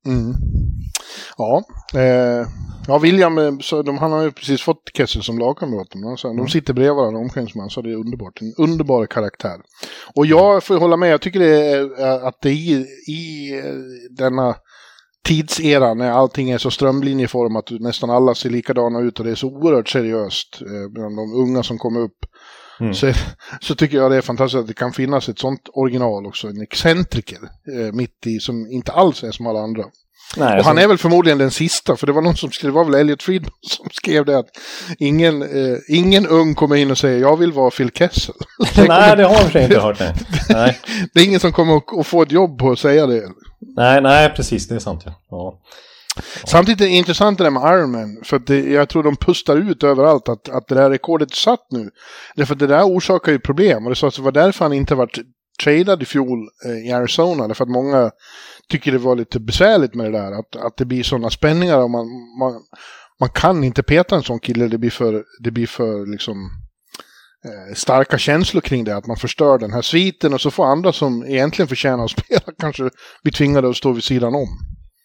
[0.05, 0.35] Mm.
[1.37, 1.63] Ja,
[1.99, 2.47] eh,
[2.87, 5.87] Ja, William, eh, så de, han har ju precis fått Kessel som lagkamrat.
[6.05, 6.49] Alltså, de mm.
[6.49, 8.41] sitter bredvid varandra omklädningsman, så det är underbart.
[8.41, 9.61] En underbar karaktär.
[10.15, 13.73] Och jag får hålla med, jag tycker det är att det i, i eh,
[14.17, 14.55] denna
[15.23, 19.47] tidsera när allting är så strömlinjeformat nästan alla ser likadana ut och det är så
[19.47, 22.25] oerhört seriöst eh, bland de unga som kommer upp.
[22.81, 22.93] Mm.
[22.93, 23.13] Så,
[23.61, 26.61] så tycker jag det är fantastiskt att det kan finnas ett sånt original också, en
[26.61, 27.39] excentriker
[27.77, 29.83] eh, mitt i som inte alls är som alla andra.
[30.37, 32.75] Nej, och han är väl förmodligen den sista, för det var någon som skrev, det
[32.75, 34.47] var väl Elliot Friedman som skrev det att
[34.99, 38.35] ingen, eh, ingen ung kommer in och säger jag vill vara Phil Kessel.
[38.87, 39.99] nej, det har jag inte hört.
[39.99, 40.13] Nej.
[40.49, 40.79] nej.
[41.13, 43.23] det är ingen som kommer att få ett jobb på att säga det.
[43.75, 45.01] Nej, nej, precis, det är sant.
[45.05, 45.13] Ja.
[45.29, 45.59] ja.
[46.45, 49.57] Samtidigt är det intressant det där med Ironman, för att det, jag tror de pustar
[49.57, 51.89] ut överallt att, att det där rekordet satt nu.
[52.35, 54.73] Därför att det där orsakar ju problem, och det, så att det var därför han
[54.73, 55.17] inte varit
[55.63, 58.11] tradad i fjol eh, i Arizona, därför att många
[58.69, 61.89] tycker det var lite besvärligt med det där, att, att det blir sådana spänningar och
[61.89, 62.05] man,
[62.39, 62.61] man,
[63.19, 66.35] man kan inte peta en sån kille, det blir för, det blir för liksom
[67.45, 70.93] eh, starka känslor kring det, att man förstör den här sviten och så får andra
[70.93, 72.89] som egentligen förtjänar att spela kanske
[73.23, 74.49] bli tvingade att stå vid sidan om.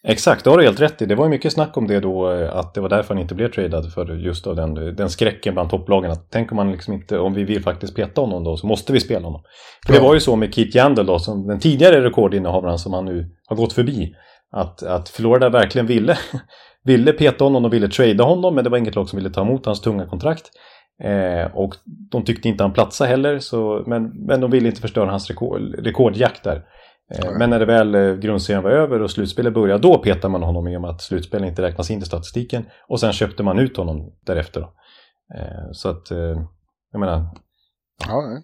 [0.03, 1.05] Exakt, det har du helt rätt i.
[1.05, 3.35] Det var ju mycket snack om det då, eh, att det var därför han inte
[3.35, 6.11] blev tradad för just av den, den skräcken bland topplagen.
[6.11, 8.93] Att tänk om man liksom inte, om vi vill faktiskt peta honom då, så måste
[8.93, 9.41] vi spela honom.
[9.85, 9.99] För ja.
[9.99, 13.29] det var ju så med Keith Yandel då, som den tidigare rekordinnehavaren som han nu
[13.47, 14.15] har gått förbi.
[14.51, 16.17] Att, att Florida verkligen ville,
[16.83, 19.41] ville peta honom och ville trada honom, men det var inget lag som ville ta
[19.41, 20.51] emot hans tunga kontrakt.
[21.03, 21.75] Eh, och
[22.11, 25.61] de tyckte inte han platsade heller, så, men, men de ville inte förstöra hans rekord,
[25.79, 26.63] rekordjakt där.
[27.15, 30.43] Eh, men när det väl eh, grundserien var över och slutspelet började, då petade man
[30.43, 32.65] honom i och med att slutspel inte räknas in i statistiken.
[32.87, 34.61] Och sen köpte man ut honom därefter.
[34.61, 34.67] Då.
[35.35, 36.11] Eh, så att,
[36.91, 37.25] jag menar...
[38.07, 38.41] Ja.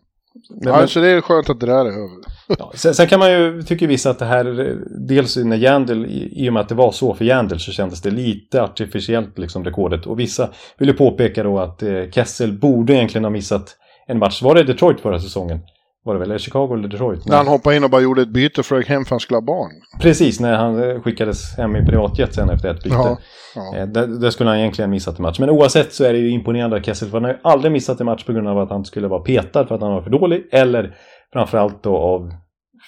[0.50, 2.24] Men, ja, så det är skönt att det där är över.
[2.60, 6.46] ja, sen, sen, kan man ju, tycker vissa att det här, dels när Jandel, i,
[6.46, 9.64] i och med att det var så för Jandel så kändes det lite artificiellt liksom
[9.66, 10.06] rekordet.
[10.06, 14.42] Och vissa vill ju påpeka då att Kessel borde egentligen ha missat en match.
[14.42, 15.60] Var det Detroit förra säsongen?
[16.06, 17.26] Var det väl, Chicago eller Detroit?
[17.26, 19.20] När han hoppade in och bara gjorde ett byte för att hem för att han
[19.20, 19.72] skulle ha barn.
[20.02, 22.96] Precis, när han eh, skickades hem i privatjet sen efter ett byte.
[22.96, 23.18] Ja,
[23.56, 23.78] ja.
[23.78, 25.40] Eh, det, det, skulle han egentligen missat en match.
[25.40, 28.00] Men oavsett så är det ju imponerande av Kessel, för han har ju aldrig missat
[28.00, 30.10] en match på grund av att han skulle vara petad för att han var för
[30.10, 30.96] dålig, eller
[31.34, 32.32] framförallt då av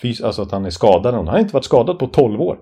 [0.02, 1.14] fys alltså att han är skadad.
[1.14, 2.58] Han har inte varit skadad på 12 år.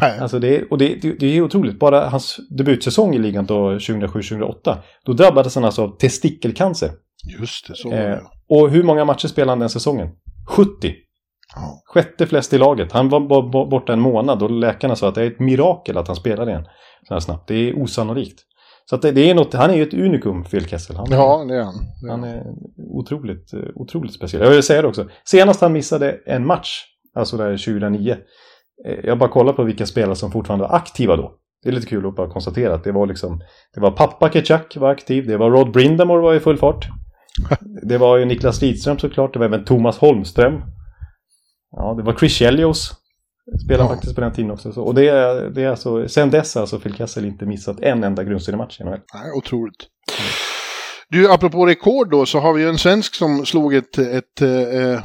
[0.00, 0.18] Nej.
[0.18, 1.78] Alltså det, och det, det, det är otroligt.
[1.78, 6.90] Bara hans debutsäsong i ligan då 2007-2008, då drabbades han alltså av testikelcancer.
[7.40, 8.12] Just det, så var det.
[8.12, 8.18] Eh,
[8.54, 10.08] och hur många matcher spelade han den säsongen?
[10.48, 10.94] 70!
[11.54, 11.82] Ja.
[11.84, 12.92] Sjätte flest i laget.
[12.92, 16.16] Han var borta en månad och läkarna sa att det är ett mirakel att han
[16.16, 16.64] spelade igen
[17.08, 17.48] så här snabbt.
[17.48, 18.40] Det är osannolikt.
[18.84, 20.96] Så att det, det är något, han är ju ett unikum, Phil Kessel.
[20.96, 21.74] Han, ja, det är han.
[22.00, 22.44] Det är han är
[22.90, 24.42] otroligt, otroligt speciell.
[24.42, 25.08] Jag vill säga det också.
[25.24, 26.84] Senast han missade en match,
[27.14, 28.16] alltså där 2009.
[28.86, 31.32] Eh, jag bara kollar på vilka spelare som fortfarande var aktiva då.
[31.62, 33.40] Det är lite kul att bara konstatera att det var liksom
[33.74, 36.88] Det var pappa Ketchuk var aktiv, det var Rod Brindamore var i full fart.
[37.82, 40.62] Det var ju Niklas Lidström såklart, det var även Thomas Holmström.
[41.70, 42.92] Ja, det var Chris Chelios.
[43.64, 43.88] Spelade ja.
[43.88, 44.70] faktiskt på den tiden också.
[44.70, 48.04] och det är, det är alltså, sen dess har alltså Phil Kessel inte missat en
[48.04, 49.00] enda grundseriematch i NHL.
[49.14, 49.86] Nej, otroligt.
[51.08, 55.00] Du, apropå rekord då, så har vi ju en svensk som slog ett, ett eh,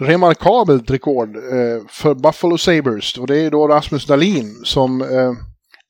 [0.00, 3.18] remarkabelt rekord eh, för Buffalo Sabres.
[3.18, 5.32] Och det är då Rasmus Dahlin som eh,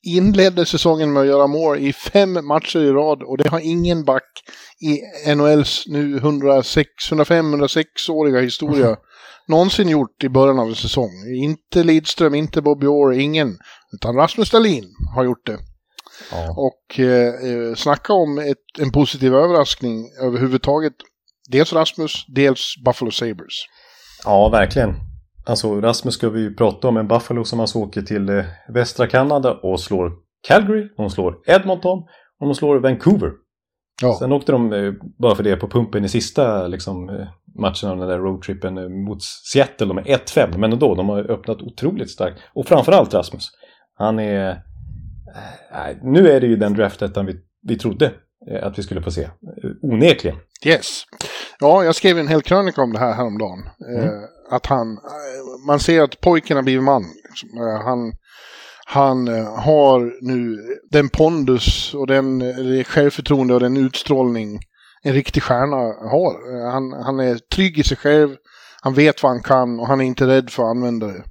[0.03, 4.03] inledde säsongen med att göra mål i fem matcher i rad och det har ingen
[4.03, 4.43] back
[4.81, 4.99] i
[5.35, 8.97] NHLs nu 105-106-åriga historia mm.
[9.47, 11.11] någonsin gjort i början av en säsong.
[11.35, 13.57] Inte Lidström, inte Bobby Orr, ingen.
[13.93, 14.85] Utan Rasmus Dahlin
[15.15, 15.59] har gjort det.
[16.31, 16.55] Ja.
[16.57, 20.93] Och eh, eh, snacka om ett, en positiv överraskning överhuvudtaget.
[21.49, 23.65] Dels Rasmus, dels Buffalo Sabres.
[24.23, 25.12] Ja, verkligen.
[25.45, 29.07] Alltså Rasmus ska vi ju prata om, en Buffalo som alltså åker till eh, västra
[29.07, 30.11] Kanada och slår
[30.47, 31.99] Calgary, de slår Edmonton
[32.39, 33.31] och de slår Vancouver.
[34.01, 34.15] Ja.
[34.19, 37.27] Sen åkte de, eh, bara för det, på pumpen i sista liksom, eh,
[37.59, 39.87] matchen av den där roadtrippen eh, mot Seattle.
[39.87, 42.39] De är 1-5, men ändå, de har öppnat otroligt starkt.
[42.53, 43.51] Och framförallt Rasmus.
[43.95, 44.61] Han är...
[46.01, 47.35] Nu är det ju den draftettan vi,
[47.67, 48.11] vi trodde
[48.61, 49.29] att vi skulle få se.
[49.81, 50.37] Onekligen.
[50.65, 51.03] Yes.
[51.59, 53.59] Ja, jag skrev en hel krönika om det här häromdagen.
[53.97, 54.09] Mm.
[54.49, 57.03] Att han, eh, man ser att pojken har blivit man.
[57.29, 57.49] Liksom.
[57.49, 58.13] Eh, han,
[58.85, 60.57] han eh, har nu
[60.91, 64.59] den pondus och den det självförtroende och den utstrålning
[65.03, 65.75] en riktig stjärna
[66.09, 66.61] har.
[66.71, 68.35] Han, han är trygg i sig själv,
[68.81, 71.23] han vet vad han kan och han är inte rädd för att använda det.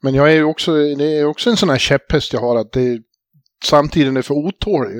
[0.00, 2.98] Men jag är också, det är också en sån här käpphäst jag har att det
[3.64, 4.96] samtidigt är för otålig.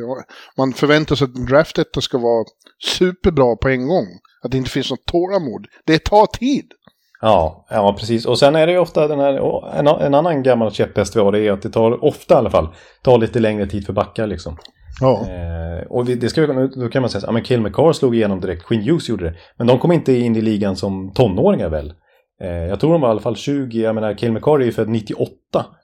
[0.57, 2.45] Man förväntar sig att draftet draftetta ska vara
[2.85, 4.07] superbra på en gång.
[4.43, 5.67] Att det inte finns något tålamod.
[5.85, 6.73] Det tar tid.
[7.21, 8.27] Ja, ja, precis.
[8.27, 9.33] Och sen är det ju ofta den här,
[9.79, 12.51] en, en annan gammal käpphäst vi har, det är att det tar, ofta i alla
[12.51, 12.69] fall,
[13.03, 14.57] tar lite längre tid för backar liksom.
[15.01, 15.27] Ja.
[15.29, 18.41] Eh, och det ska vi, då kan man säga att ja, Kill McCarr slog igenom
[18.41, 19.35] direkt, Quinn Hughes gjorde det.
[19.57, 21.93] Men de kom inte in i ligan som tonåringar väl?
[22.43, 24.89] Eh, jag tror de var i alla fall 20, jag menar Cale McCarty är född
[24.89, 25.33] 98.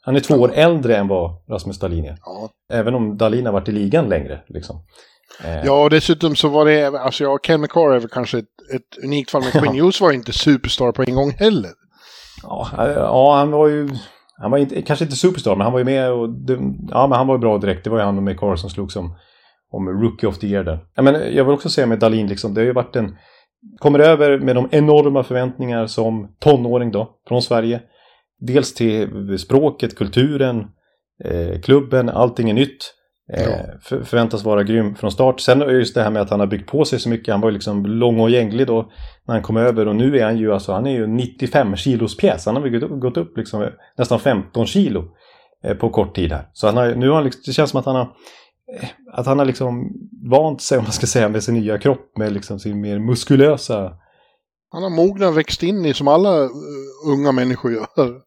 [0.02, 2.16] Han är två år äldre än vad Rasmus Dahlin är.
[2.24, 2.48] Ja.
[2.72, 4.40] Även om Dahlin har varit i ligan längre.
[4.48, 4.76] Liksom.
[5.44, 5.64] Eh.
[5.64, 8.44] Ja, och dessutom så var det, alltså ja, Ken McCarr är väl kanske ett,
[8.74, 11.70] ett unikt fall, men Quinn Hughes var inte superstar på en gång heller.
[12.42, 13.88] Ja, ja han var ju,
[14.40, 16.52] han var inte, kanske inte superstar, men han var ju med och, det,
[16.88, 17.84] ja men han var ju bra direkt.
[17.84, 19.16] Det var ju han och McCarr som slogs om,
[19.70, 20.78] om Rookie of the Year där.
[20.94, 23.16] Ja, men jag vill också säga med Dahlin, liksom, det har ju varit en,
[23.78, 27.80] kommer över med de enorma förväntningar som tonåring då, från Sverige.
[28.40, 30.66] Dels till språket, kulturen,
[31.24, 32.94] eh, klubben, allting är nytt.
[33.32, 35.40] Eh, för, förväntas vara grym från start.
[35.40, 37.34] Sen just det här med att han har byggt på sig så mycket.
[37.34, 38.92] Han var ju liksom lång och gänglig då
[39.26, 39.88] när han kom över.
[39.88, 42.46] Och nu är han ju alltså, han är ju 95 kilos pjäs.
[42.46, 45.04] Han har gått, gått upp liksom nästan 15 kilo
[45.64, 46.48] eh, på kort tid här.
[46.52, 48.08] Så han har, nu har han liksom, det känns som att han har
[48.80, 49.92] eh, att han har liksom
[50.30, 53.92] vant sig, om man ska säga, med sin nya kropp, med liksom sin mer muskulösa
[54.74, 56.48] han har mognat växt in i som alla
[57.06, 58.20] unga människor gör.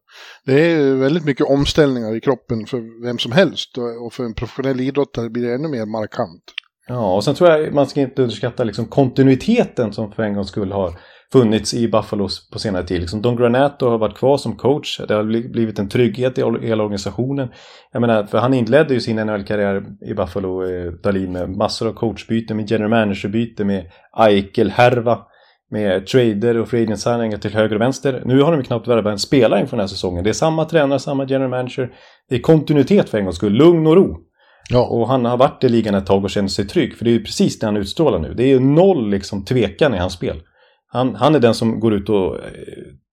[0.44, 4.80] Det är väldigt mycket omställningar i kroppen för vem som helst och för en professionell
[4.80, 6.42] idrottare blir det ännu mer markant.
[6.88, 10.48] Ja, och sen tror jag man ska inte underskatta liksom kontinuiteten som för en gångs
[10.48, 10.98] skull har
[11.32, 13.00] funnits i Buffalos på senare tid.
[13.00, 15.00] Liksom Don Granato har varit kvar som coach.
[15.08, 17.48] Det har blivit en trygghet i hela organisationen.
[17.92, 21.92] Jag menar, för han inledde ju sin NHL-karriär i Buffalo, eh, Dalin, med massor av
[21.92, 25.18] coachbyten, med general manager-byte, med Eichel-härva
[25.70, 28.22] med trader och free signingar till höger och vänster.
[28.24, 30.24] Nu har de knappt värvat en spelare inför den här säsongen.
[30.24, 31.92] Det är samma tränare, samma general manager.
[32.28, 34.16] Det är kontinuitet för en gångs skull, lugn och ro.
[34.70, 34.86] Ja.
[34.86, 36.96] Och han har varit i ligan ett tag och känner sig trygg.
[36.96, 38.34] För det är ju precis det han utstrålar nu.
[38.34, 40.42] Det är ju noll liksom tvekan i hans spel.
[40.86, 42.42] Han, han är den som går ut och eh,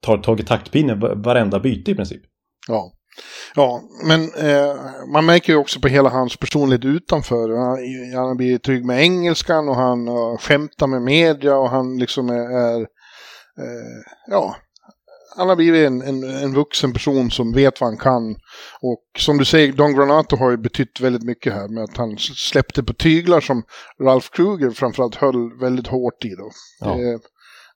[0.01, 2.21] tar tag i taktpinnen varenda byte i princip.
[2.67, 2.91] Ja.
[3.55, 4.75] Ja, men eh,
[5.13, 7.49] man märker ju också på hela hans personlighet utanför.
[7.49, 12.29] Han, han blir trygg med engelskan och han uh, skämtar med media och han liksom
[12.29, 12.79] är, är
[13.59, 14.55] eh, ja,
[15.37, 18.35] han har blivit en, en, en, vuxen person som vet vad han kan.
[18.81, 22.17] Och som du säger, Don Granato har ju betytt väldigt mycket här med att han
[22.17, 23.63] släppte på tyglar som
[24.01, 26.29] Ralph Kruger framförallt höll väldigt hårt i.
[26.29, 26.51] Då.
[26.79, 26.95] Ja.
[26.95, 27.19] Det,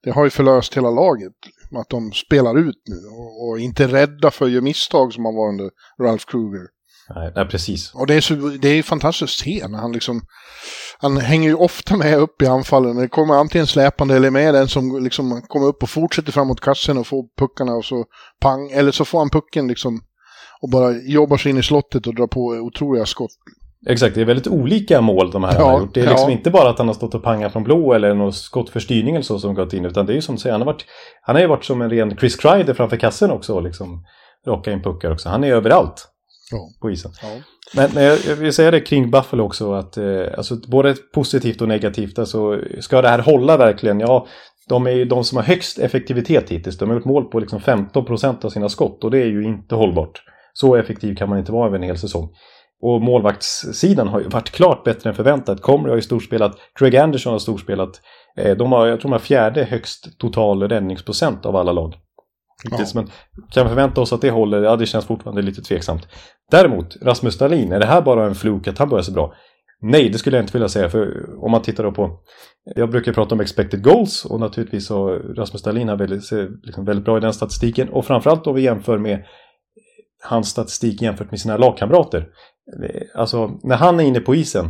[0.04, 1.34] det, har ju förlöst hela laget
[1.76, 5.24] att de spelar ut nu och, och inte är rädda för att göra misstag som
[5.24, 5.70] man var under
[6.02, 6.68] Ralph Kruger.
[7.16, 7.94] Nej, nej, precis.
[7.94, 10.22] Och det är, så, det är fantastiskt att se när han liksom...
[11.02, 12.96] Han hänger ju ofta med upp i anfallen.
[12.96, 16.98] Det kommer antingen släpande eller med den som liksom kommer upp och fortsätter framåt kassen
[16.98, 18.06] och får puckarna och så
[18.40, 18.72] pang.
[18.72, 20.02] Eller så får han pucken liksom
[20.62, 23.32] och bara jobbar sig in i slottet och drar på otroliga skott.
[23.88, 25.94] Exakt, det är väldigt olika mål de här ja, har gjort.
[25.94, 26.38] Det är liksom ja.
[26.38, 29.16] inte bara att han har stått och pangat från blå eller något skott för styrning
[29.16, 29.86] eller så som gått in.
[29.86, 30.86] Utan det är ju som du säger, han har, varit,
[31.22, 33.56] han har ju varit som en ren Chris Kreider framför kassen också.
[33.56, 34.06] Och liksom
[34.46, 35.30] rocka in puckar också.
[35.30, 36.08] Han är överallt
[36.52, 36.70] ja.
[36.82, 37.12] på isen.
[37.76, 39.74] Men, men, jag vill säga det kring Buffalo också.
[39.74, 42.20] att eh, alltså, Både positivt och negativt.
[42.20, 44.00] Alltså, ska det här hålla verkligen?
[44.00, 44.28] Ja,
[44.70, 46.78] de är ju de som har högst effektivitet hittills.
[46.78, 49.04] De har gjort mål på liksom 15% av sina skott.
[49.04, 50.22] Och det är ju inte hållbart.
[50.54, 52.30] Så effektiv kan man inte vara över en hel säsong.
[52.82, 55.62] Och målvaktssidan har ju varit klart bättre än förväntat.
[55.62, 58.02] Comrie har ju storspelat, Craig Anderson har storspelat.
[58.38, 61.96] Eh, de har, jag tror de har fjärde högst total räddningsprocent av alla lag.
[62.72, 62.86] Ja.
[62.96, 63.08] Men
[63.52, 64.64] kan vi förvänta oss att det håller?
[64.64, 66.08] Ja, det känns fortfarande lite tveksamt.
[66.52, 69.34] Däremot, Rasmus Dahlin, är det här bara en fluk att han börjar så bra?
[69.82, 70.90] Nej, det skulle jag inte vilja säga.
[70.90, 72.20] För om man tittar då på...
[72.76, 76.32] Jag brukar prata om expected goals och naturligtvis så Rasmus Dahlin har väldigt,
[76.64, 77.90] liksom väldigt bra i den statistiken.
[77.90, 79.26] Och framförallt om vi jämför med
[80.24, 82.28] hans statistik jämfört med sina lagkamrater.
[83.16, 84.70] Alltså, när han är inne på isen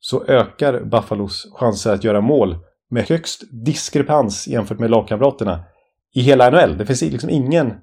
[0.00, 2.58] så ökar Buffalos chanser att göra mål
[2.90, 5.64] med högst diskrepans jämfört med lagkamraterna
[6.14, 6.78] i hela NHL.
[6.78, 7.74] Det finns liksom ingen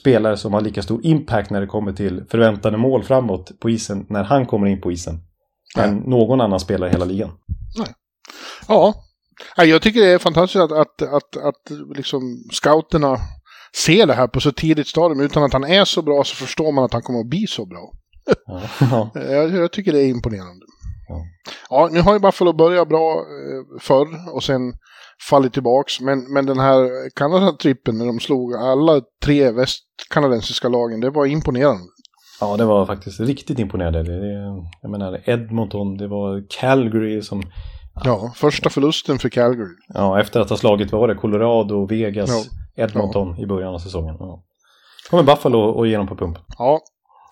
[0.00, 4.06] spelare som har lika stor impact när det kommer till förväntade mål framåt på isen
[4.08, 5.20] när han kommer in på isen.
[5.76, 5.88] Nej.
[5.88, 7.30] Än någon annan spelare i hela ligan.
[7.78, 7.88] Nej.
[8.68, 8.94] Ja,
[9.56, 13.16] jag tycker det är fantastiskt att, att, att, att liksom scouterna
[13.84, 15.20] ser det här på så tidigt stadium.
[15.20, 17.66] Utan att han är så bra så förstår man att han kommer att bli så
[17.66, 17.92] bra.
[18.90, 19.10] Ja.
[19.14, 20.66] jag, jag, tycker det är imponerande.
[21.08, 21.24] Ja.
[21.70, 24.72] ja, nu har ju Buffalo börjat bra eh, förr och sen
[25.30, 26.00] fallit tillbaks.
[26.00, 31.84] Men, men den här Kanada-trippen när de slog alla tre västkanadensiska lagen, det var imponerande.
[32.40, 34.02] Ja, det var faktiskt riktigt imponerande.
[34.02, 37.42] Det, jag menar, Edmonton, det var Calgary som...
[38.04, 39.74] Ja, första förlusten för Calgary.
[39.88, 42.84] Ja, efter att ha slagit, vad var det, Colorado, Vegas, ja.
[42.84, 43.42] Edmonton ja.
[43.42, 44.16] i början av säsongen.
[44.18, 44.42] Ja.
[45.10, 46.38] kommer Buffalo och igenom på pump.
[46.58, 46.80] Ja,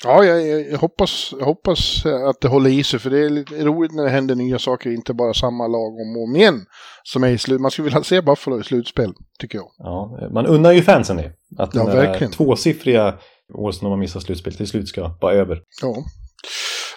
[0.04, 3.64] Ja, jag, jag, hoppas, jag hoppas att det håller i sig för det är lite
[3.64, 6.64] roligt när det händer nya saker, inte bara samma lag om och om igen.
[7.02, 7.60] Som är i slut.
[7.60, 9.66] Man skulle vilja se Buffalo i slutspel, tycker jag.
[9.78, 11.32] Ja, man unnar ju fansen det.
[11.58, 12.32] Att ja, verkligen.
[12.32, 13.18] tvåsiffriga
[13.54, 15.58] år som de har missat slutspel till slut ska vara över.
[15.82, 15.96] Ja.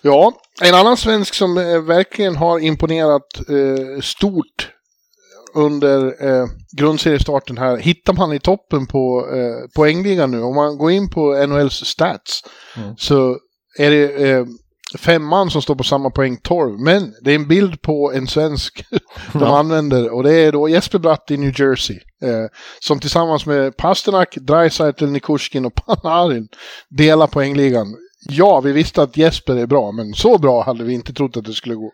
[0.05, 4.72] Ja, en annan svensk som eh, verkligen har imponerat eh, stort
[5.53, 6.45] under eh,
[6.77, 10.41] grundseriestarten här hittar man i toppen på eh, poängligan nu.
[10.41, 12.43] Om man går in på NHLs stats
[12.77, 12.95] mm.
[12.97, 13.37] så
[13.79, 14.45] är det eh,
[14.97, 16.79] femman som står på samma poäng 12.
[16.79, 18.85] Men det är en bild på en svensk
[19.33, 19.59] de ja.
[19.59, 21.99] använder och det är då Jesper Bratt i New Jersey.
[22.23, 22.45] Eh,
[22.79, 26.47] som tillsammans med Pasternak, Dreisaitl, Nikushkin och Panarin
[26.89, 27.87] delar poängligan.
[28.29, 31.45] Ja, vi visste att Jesper är bra, men så bra hade vi inte trott att
[31.45, 31.91] det skulle gå.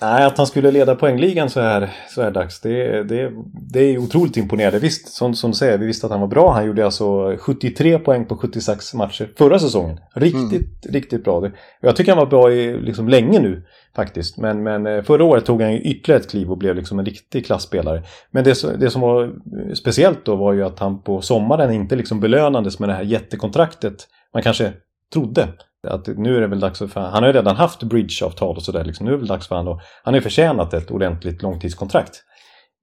[0.00, 3.32] Nej, att han skulle leda poängligan så här, så här dags, det, det,
[3.70, 4.78] det är otroligt imponerande.
[4.78, 6.52] Visst, som, som du säger, vi visste att han var bra.
[6.52, 10.00] Han gjorde alltså 73 poäng på 76 matcher förra säsongen.
[10.14, 10.92] Riktigt, mm.
[10.92, 11.50] riktigt bra.
[11.80, 13.62] Jag tycker han var bra i liksom länge nu
[13.96, 14.38] faktiskt.
[14.38, 17.46] Men, men eh, förra året tog han ytterligare ett kliv och blev liksom en riktig
[17.46, 18.02] klassspelare.
[18.30, 19.32] Men det, det som var
[19.74, 24.08] speciellt då var ju att han på sommaren inte liksom belönades med det här jättekontraktet
[24.32, 24.72] man kanske
[25.12, 25.48] trodde
[25.86, 28.84] att nu är det väl dags för han har ju redan haft bridgeavtal och sådär
[28.84, 29.06] liksom.
[29.06, 29.80] Nu är det väl dags för han då.
[30.02, 32.22] han har ju förtjänat ett ordentligt långtidskontrakt.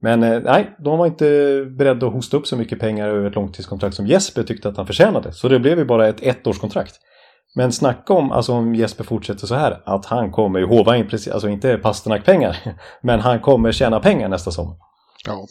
[0.01, 1.25] Men eh, nej, de var inte
[1.77, 4.87] beredda att hosta upp så mycket pengar över ett långtidskontrakt som Jesper tyckte att han
[4.87, 5.33] förtjänade.
[5.33, 6.95] Så det blev ju bara ett ettårskontrakt.
[7.55, 11.07] Men snacka om, alltså om Jesper fortsätter så här, att han kommer ju hova in,
[11.07, 12.57] precis, alltså inte Pasternak-pengar,
[13.01, 14.75] men han kommer tjäna pengar nästa sommar.
[15.25, 15.45] Ja.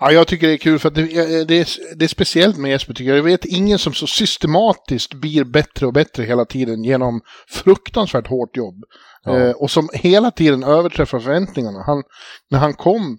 [0.00, 1.02] Ja, jag tycker det är kul för att det,
[1.44, 3.18] det, är, det är speciellt med Jesper tycker jag.
[3.18, 8.56] Jag vet ingen som så systematiskt blir bättre och bättre hela tiden genom fruktansvärt hårt
[8.56, 8.84] jobb.
[9.24, 9.38] Ja.
[9.38, 11.82] Eh, och som hela tiden överträffar förväntningarna.
[11.86, 12.02] Han,
[12.50, 13.18] när han kom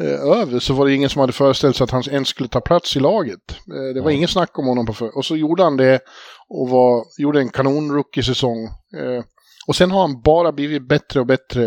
[0.00, 2.60] eh, över så var det ingen som hade föreställt sig att han ens skulle ta
[2.60, 3.50] plats i laget.
[3.50, 4.16] Eh, det var ja.
[4.16, 6.00] ingen snack om honom på för Och så gjorde han det
[6.48, 8.64] och var, gjorde en kanon-rookie-säsong.
[8.96, 9.24] Eh,
[9.66, 11.60] och sen har han bara blivit bättre och bättre.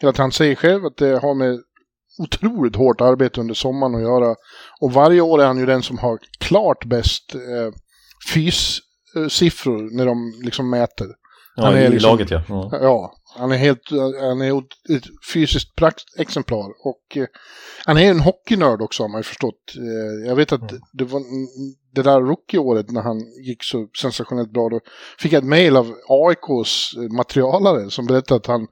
[0.00, 0.22] Hela tiden.
[0.22, 1.60] Han säger själv att det har med
[2.18, 4.34] otroligt hårt arbete under sommaren att göra.
[4.80, 7.72] Och varje år är han ju den som har klart bäst eh,
[8.32, 11.06] fyssiffror när de liksom mäter.
[11.56, 12.42] Ja, han är i liksom, laget ja.
[12.48, 12.68] ja.
[12.72, 13.14] ja.
[13.38, 16.68] han är helt, han är ett fysiskt praktexemplar.
[16.84, 17.26] Och eh,
[17.84, 19.76] han är en hockeynörd också har man ju förstått.
[19.76, 20.82] Eh, jag vet att mm.
[20.92, 21.22] det var
[21.94, 24.68] det där rookie-året när han gick så sensationellt bra.
[24.68, 24.80] Då
[25.18, 28.66] fick jag ett mail av AIKs materialare som berättade att han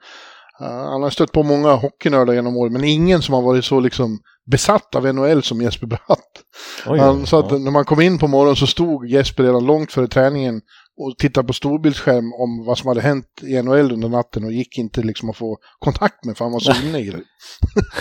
[0.59, 4.19] han har stött på många hockeynördar genom åren, men ingen som har varit så liksom
[4.51, 6.43] besatt av NHL som Jesper Bratt.
[6.87, 7.59] Oj, han sa att ja.
[7.59, 10.61] när man kom in på morgonen så stod Jesper redan långt före träningen
[10.97, 14.79] och tittade på storbildsskärm om vad som hade hänt i NHL under natten och gick
[14.79, 17.21] inte liksom att få kontakt med för han var så inne i det.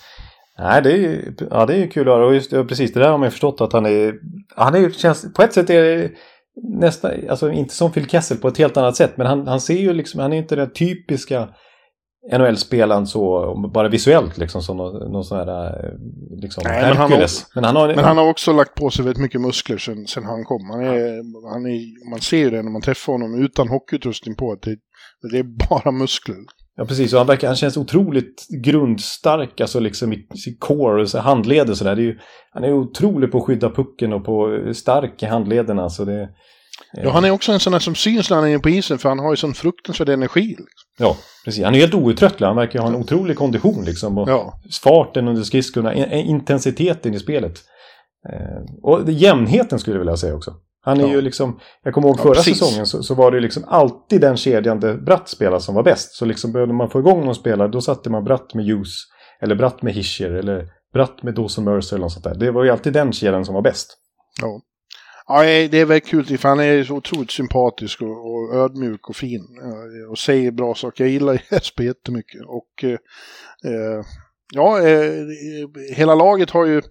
[0.58, 2.26] Nej, det är ju ja, det är kul att höra.
[2.26, 4.14] Och just, precis, det där har man ju förstått att han är...
[4.56, 6.12] Han är känns, på ett sätt är det
[6.80, 9.78] nästan, alltså inte som Phil Kessel på ett helt annat sätt, men han, han ser
[9.78, 11.50] ju liksom, han är inte den typiska
[12.30, 15.94] NHL-spelaren så bara visuellt liksom som någon, någon sån här eh,
[16.42, 19.06] liksom Nej, men han, har, men, han har, men han har också lagt på sig
[19.06, 20.70] väldigt mycket muskler sen, sen han kom.
[20.70, 24.52] Han är, han är, man ser ju det när man träffar honom utan hockeyutrustning på
[24.52, 24.78] att det,
[25.32, 26.38] det är bara muskler.
[26.76, 27.14] Ja, precis.
[27.14, 31.78] Och han, verkar, han känns otroligt grundstark, alltså liksom i sin core, så handled och
[31.78, 32.22] sådär.
[32.52, 35.90] Han är otrolig på att skydda pucken och på stark i handlederna.
[35.90, 36.30] Så det,
[36.94, 39.10] Ja, han är också en sån där som syns när han är på isen för
[39.10, 40.48] han har ju sån fruktansvärd energi.
[40.48, 40.66] Liksom.
[40.98, 41.64] Ja, precis.
[41.64, 42.48] Han är helt outtröttlig.
[42.48, 44.18] Han verkar ha en otrolig kondition liksom.
[44.18, 44.60] Och ja.
[44.84, 47.60] Farten under skridskorna, intensiteten i spelet.
[48.30, 50.54] Eh, och jämnheten skulle jag vilja säga också.
[50.84, 51.10] Han är ja.
[51.10, 54.38] ju liksom, jag kommer ihåg förra ja, säsongen så, så, var det liksom alltid den
[54.38, 56.16] kedjan där Bratt spelade som var bäst.
[56.16, 58.94] Så liksom behövde man få igång någon spelare, då satte man Bratt med Hughes.
[59.42, 62.36] Eller Bratt med Hischer, eller Bratt med Dawson Mercer eller något sånt där.
[62.36, 63.98] Det var ju alltid den kedjan som var bäst.
[64.42, 64.62] Ja.
[65.28, 69.16] Ja, det är väldigt kul för han är så otroligt sympatisk och, och ödmjuk och
[69.16, 69.48] fin.
[70.10, 71.04] Och säger bra saker.
[71.04, 72.42] Jag gillar Jesper jättemycket.
[72.46, 74.06] Och eh,
[74.54, 75.14] ja, eh,
[75.96, 76.82] hela laget har ju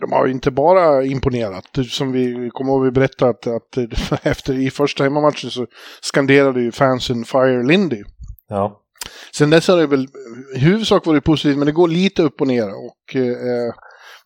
[0.00, 1.64] de har inte bara imponerat.
[1.90, 3.78] Som vi kommer ihåg vi berättade att, att
[4.26, 5.66] efter i första hemmamatchen så
[6.00, 8.02] skanderade ju fansen Fire Lindy.
[8.48, 8.78] Ja.
[9.34, 10.08] Sen dess har det väl
[10.56, 12.68] i huvudsak varit positivt men det går lite upp och ner.
[12.68, 13.74] Och, eh,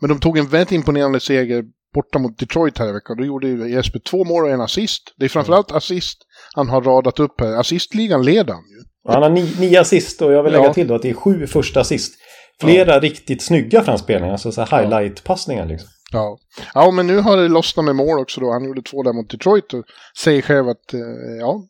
[0.01, 1.65] men de tog en väldigt imponerande seger
[1.97, 3.17] borta mot Detroit här i veckan.
[3.17, 5.03] Då gjorde Jesper två mål och en assist.
[5.17, 6.19] Det är framförallt assist
[6.55, 7.61] han har radat upp här.
[7.61, 9.13] Assistligan leder han ju.
[9.13, 10.75] Han har nio, nio assist och jag vill lägga ja.
[10.75, 12.15] till då att det är sju första assist.
[12.61, 13.01] Flera ja.
[13.01, 15.89] riktigt snygga framspelningar, alltså så highlight-passningar liksom.
[16.13, 16.39] Ja.
[16.75, 18.53] ja, men nu har det lossnat med mål också då.
[18.53, 19.85] Han gjorde två där mot Detroit och
[20.23, 21.01] säger själv att eh,
[21.41, 21.63] ja,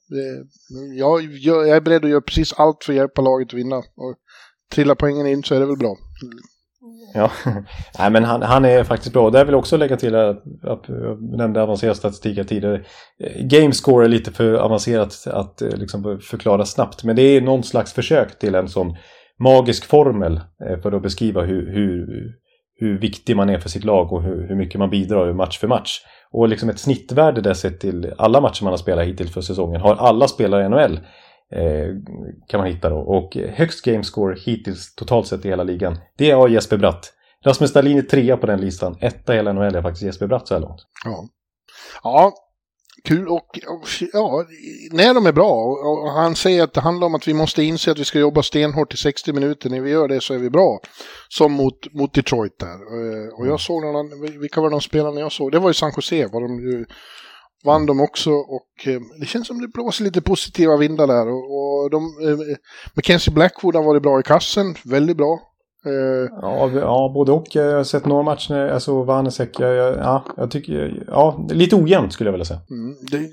[0.98, 3.76] jag, jag är beredd att göra precis allt för att hjälpa laget att vinna.
[3.76, 4.14] Och
[4.72, 5.96] trillar poängen in så är det väl bra.
[7.16, 7.31] Ja,
[7.98, 9.31] Nej, men han, han är faktiskt bra.
[9.31, 12.81] Där vill jag också lägga till att jag nämnde avancerad statistik tidigare.
[13.21, 17.04] Eh, Gamescore är lite för avancerat att eh, liksom förklara snabbt.
[17.04, 18.96] Men det är någon slags försök till en sån
[19.38, 20.40] magisk formel
[20.71, 22.06] eh, för att beskriva hur, hur,
[22.81, 25.69] hur viktig man är för sitt lag och hur, hur mycket man bidrar match för
[25.69, 26.00] match.
[26.31, 29.81] Och liksom ett snittvärde där sett till alla matcher man har spelat hittills för säsongen
[29.81, 31.00] har alla spelare i NHL
[32.49, 32.97] kan man hitta då.
[32.97, 37.13] Och högst gamescore hittills totalt sett i hela ligan, det har Jesper Bratt.
[37.44, 38.97] Rasmus Dahlin är trea på den listan.
[39.01, 40.81] Etta i hela NHL är faktiskt Jesper Bratt så här långt.
[41.05, 41.29] Ja.
[42.03, 42.33] Ja,
[43.05, 44.44] kul och, och ja,
[44.92, 45.53] när de är bra.
[46.05, 48.42] Och han säger att det handlar om att vi måste inse att vi ska jobba
[48.42, 49.71] stenhårt i 60 minuter.
[49.71, 50.81] När vi gör det så är vi bra.
[51.29, 52.67] Som mot, mot Detroit där.
[52.75, 55.53] Eh, och jag såg någon, vilka var de spelarna jag såg?
[55.53, 56.27] Det var ju San Jose.
[56.27, 56.87] Var de ju,
[57.67, 61.29] vann de också och eh, det känns som det blåser lite positiva vindar där.
[61.29, 62.56] Och, och de, eh,
[62.94, 65.40] Mackenzie Blackwood har varit bra i kassen, väldigt bra.
[65.87, 67.54] Eh, ja, ja, både och.
[67.54, 72.29] Jag har sett några matcher, alltså Vanesek, ja, ja, jag tycker, ja, lite ojämnt skulle
[72.29, 72.60] jag vilja säga.
[72.71, 73.31] Mm, det,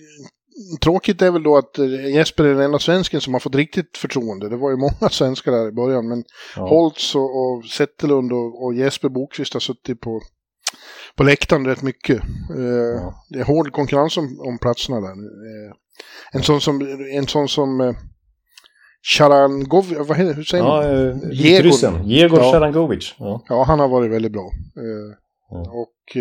[0.82, 3.98] tråkigt är väl då att eh, Jesper är den enda svensken som har fått riktigt
[3.98, 4.50] förtroende.
[4.50, 6.24] Det var ju många svenskar där i början, men
[6.56, 6.68] ja.
[6.68, 10.22] Holtz och, och Zetterlund och, och, Jesper Bokvist har suttit på,
[11.18, 12.22] på läktaren rätt mycket.
[12.58, 13.26] Eh, ja.
[13.30, 15.12] Det är hård konkurrens om, om platserna där.
[15.12, 15.74] Eh,
[16.32, 16.82] en sån som,
[17.14, 17.96] en sån som eh,
[19.02, 20.84] Charangov, vad heter, hur säger man?
[20.84, 22.02] Ja, Jegor.
[22.06, 22.52] Jegor ja.
[22.52, 23.16] Charangovic.
[23.18, 23.44] Ja.
[23.50, 23.64] ja.
[23.64, 24.52] han har varit väldigt bra.
[25.50, 25.72] Ja.
[25.72, 26.18] Och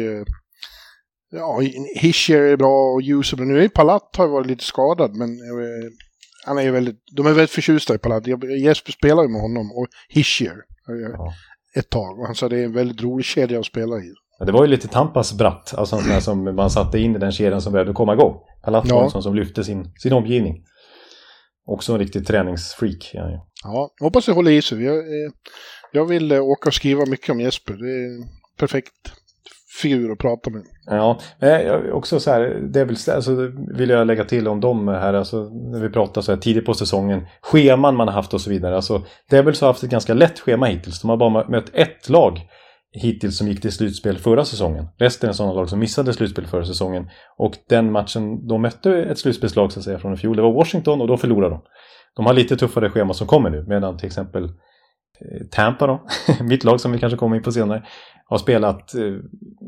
[1.31, 1.61] ja,
[1.97, 3.41] Hischer är bra och Jusuf.
[3.41, 5.29] Nu är Palat har varit lite skadad, men
[6.47, 8.27] han är väldigt, de är väldigt förtjusta i Palat.
[8.61, 10.57] Jesper spelar ju med honom och Hischer
[11.75, 12.19] ett tag.
[12.19, 14.15] Och han sa det är en väldigt rolig kedja att spela i.
[14.39, 17.73] Det var ju lite Tampas bratt, alltså som man satte in i den kedjan som
[17.73, 18.35] behövde komma igång.
[18.65, 20.65] Palat en sån som lyfte sin, sin omgivning.
[21.67, 23.11] Också en riktig träningsfreak.
[23.13, 24.85] Ja, ja hoppas det håller i sig.
[24.85, 25.05] Jag,
[25.93, 27.73] jag vill eh, åka och skriva mycket om Jesper.
[27.73, 28.29] Det är en
[28.59, 29.13] perfekt
[29.81, 30.63] figur att prata med.
[30.87, 32.41] Ja, men också så här,
[32.73, 36.33] det väl, alltså, vill jag lägga till om dem här, alltså, när vi pratar så
[36.33, 38.77] här tidigt på säsongen, scheman man har haft och så vidare.
[38.77, 41.01] Alltså, det är väl så haft ett ganska lätt schema hittills.
[41.01, 42.41] De har bara mött ett lag
[42.93, 44.89] hittills som gick till slutspel förra säsongen.
[44.99, 47.11] Resten är sådana lag som missade slutspel förra säsongen.
[47.37, 50.53] Och den matchen de mötte ett slutspelslag så att säga från i fjol, det var
[50.53, 51.63] Washington och då förlorade de.
[52.17, 54.51] De har lite tuffare schema som kommer nu, medan till exempel eh,
[55.51, 56.03] Tampa då,
[56.41, 57.83] mitt lag som vi kanske kommer in på senare,
[58.25, 59.03] har spelat eh,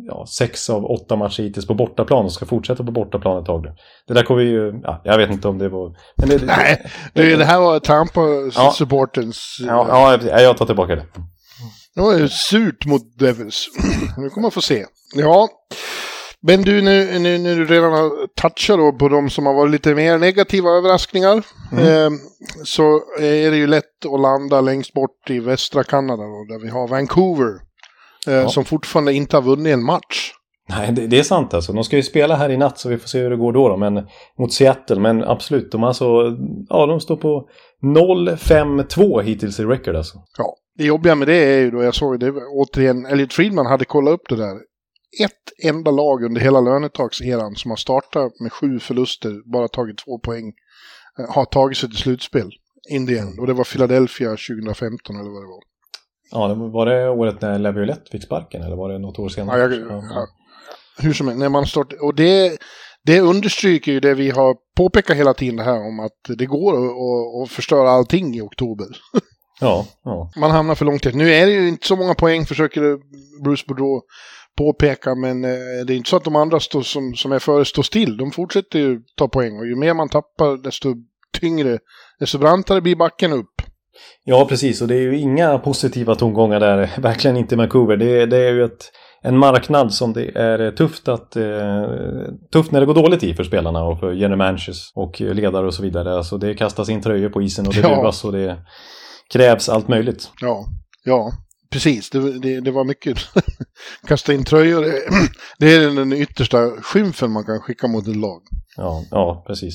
[0.09, 3.67] ja, sex av åtta matcher hittills på bortaplan och ska fortsätta på bortaplan ett tag.
[4.09, 5.97] Det där kommer ju, ja, jag vet inte om det var...
[6.17, 9.67] Det, Nej, det, det här var Tampa-supportens...
[9.67, 11.05] Ja, ja, ja, jag tar tillbaka det.
[11.95, 13.69] Det var ju surt mot Devils.
[14.19, 14.87] Nu kommer man få se.
[15.15, 15.49] Ja,
[16.47, 19.71] men du, nu, nu, nu du redan har touchat då på de som har varit
[19.71, 21.43] lite mer negativa överraskningar.
[21.73, 21.87] Mm.
[21.87, 22.19] Eh,
[22.65, 26.69] så är det ju lätt att landa längst bort i västra Kanada då, där vi
[26.69, 27.61] har Vancouver.
[28.27, 28.49] Eh, ja.
[28.49, 30.33] Som fortfarande inte har vunnit en match.
[30.69, 31.73] Nej, det, det, är sant alltså.
[31.73, 33.69] De ska ju spela här i natt så vi får se hur det går då,
[33.69, 33.77] då.
[33.77, 34.07] Men,
[34.39, 35.01] mot Seattle.
[35.01, 36.05] Men absolut, de, alltså,
[36.69, 37.49] ja, de står på
[37.83, 40.19] 0-5-2 hittills i record alltså.
[40.39, 43.85] Ja, det jobbiga med det är ju då, jag såg det återigen, Elliot Friedman hade
[43.85, 44.55] kollat upp det där.
[45.25, 50.19] Ett enda lag under hela lönetakseran som har startat med sju förluster, bara tagit två
[50.19, 50.53] poäng,
[51.19, 52.51] eh, har tagit sig till slutspel.
[52.91, 53.39] Indien.
[53.41, 55.63] Och det var Philadelphia 2015 eller vad det var.
[56.31, 59.61] Ja, var det året när Laviolette fick sparken eller var det något år senare?
[59.61, 60.27] Ja, jag, ja.
[60.99, 62.59] Hur som helst, när man startar, och det,
[63.05, 67.43] det understryker ju det vi har påpekat hela tiden här om att det går att,
[67.43, 68.87] att förstöra allting i oktober.
[69.61, 70.31] Ja, ja.
[70.37, 71.19] Man hamnar för långt efter.
[71.19, 72.99] Nu är det ju inte så många poäng, försöker
[73.45, 74.01] Bruce Boudreau
[74.57, 77.65] påpeka, men eh, det är inte så att de andra stå, som, som är före
[77.65, 78.17] står still.
[78.17, 80.95] De fortsätter ju ta poäng och ju mer man tappar, desto
[81.41, 81.79] tyngre,
[82.21, 83.63] desto brantare blir backen upp.
[84.25, 84.83] Ja, precis.
[84.83, 86.91] Och det är ju inga positiva tongångar där.
[86.99, 87.97] Verkligen inte i Vancouver.
[87.97, 88.93] Det, det är ju ett,
[89.25, 91.85] en marknad som det är tufft, att, eh,
[92.53, 95.75] tufft när det går dåligt i för spelarna och för general managers och ledare och
[95.75, 96.17] så vidare.
[96.17, 98.13] Alltså det kastas in tröjor på isen och det ja.
[98.25, 98.57] och det
[99.33, 100.31] krävs allt möjligt.
[100.41, 100.65] Ja,
[101.05, 101.33] ja.
[101.71, 103.19] Precis, det, det, det var mycket
[104.09, 104.85] kasta in tröjor.
[105.59, 108.43] Det är den yttersta skymfen man kan skicka mot ett lag.
[108.77, 109.75] Ja, ja precis.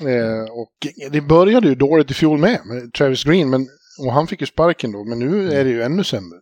[0.00, 3.66] Eh, och det började ju dåligt i fjol med, med Travis Green, men,
[4.06, 6.38] och han fick ju sparken då, men nu är det ju ännu sämre.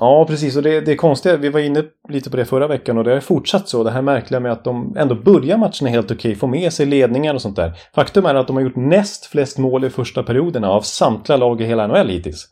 [0.00, 0.56] Ja, precis.
[0.56, 3.12] Och det, det är konstigt, vi var inne lite på det förra veckan och det
[3.12, 3.84] har fortsatt så.
[3.84, 7.34] Det här märkliga med att de ändå börjar matcherna helt okej, får med sig ledningar
[7.34, 7.78] och sånt där.
[7.94, 11.60] Faktum är att de har gjort näst flest mål i första perioderna av samtliga lag
[11.60, 12.48] i hela NHL hittills.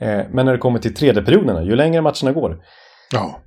[0.00, 2.58] Eh, men när det kommer till tredje perioderna, ju längre matcherna går,
[3.12, 3.40] ja.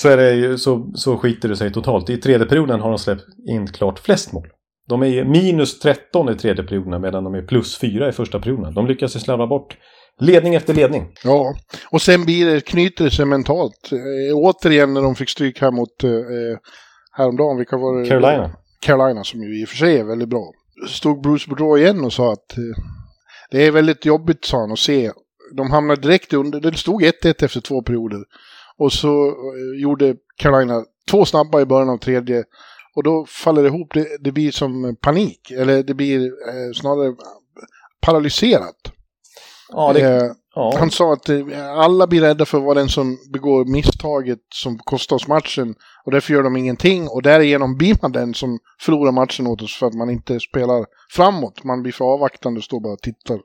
[0.00, 2.10] så, är det ju, så, så skiter det sig totalt.
[2.10, 4.46] I tredje perioden har de släppt in klart flest mål.
[4.88, 8.74] De är minus 13 i tredje perioden medan de är plus 4 i första perioden.
[8.74, 9.76] De lyckas ju slarva bort
[10.18, 11.08] ledning efter ledning.
[11.24, 11.54] Ja,
[11.90, 13.92] och sen blir det, knyter det sig mentalt.
[13.92, 16.58] Eh, återigen när de fick stryk här mot eh, eh
[17.12, 18.08] häromdagen, vilka var det?
[18.08, 18.50] Carolina.
[18.80, 20.52] Carolina som ju i och för sig är väldigt bra.
[20.88, 22.84] Stod Bruce Boudreau igen och sa att eh,
[23.50, 25.12] det är väldigt jobbigt, sa han, att se.
[25.56, 28.24] De hamnade direkt under, det stod 1-1 efter två perioder.
[28.76, 32.44] Och så eh, gjorde Carolina två snabba i början av tredje
[32.94, 37.14] och då faller det ihop, det, det blir som panik, eller det blir eh, snarare
[38.00, 38.92] paralyserat.
[39.72, 40.74] Ja, det, eh, Ja.
[40.78, 41.38] Han sa att eh,
[41.76, 46.12] alla blir rädda för att vara den som begår misstaget som kostar oss matchen och
[46.12, 49.86] därför gör de ingenting och därigenom blir man den som förlorar matchen åt oss för
[49.86, 51.64] att man inte spelar framåt.
[51.64, 53.40] Man blir för avvaktande och står bara och tittar.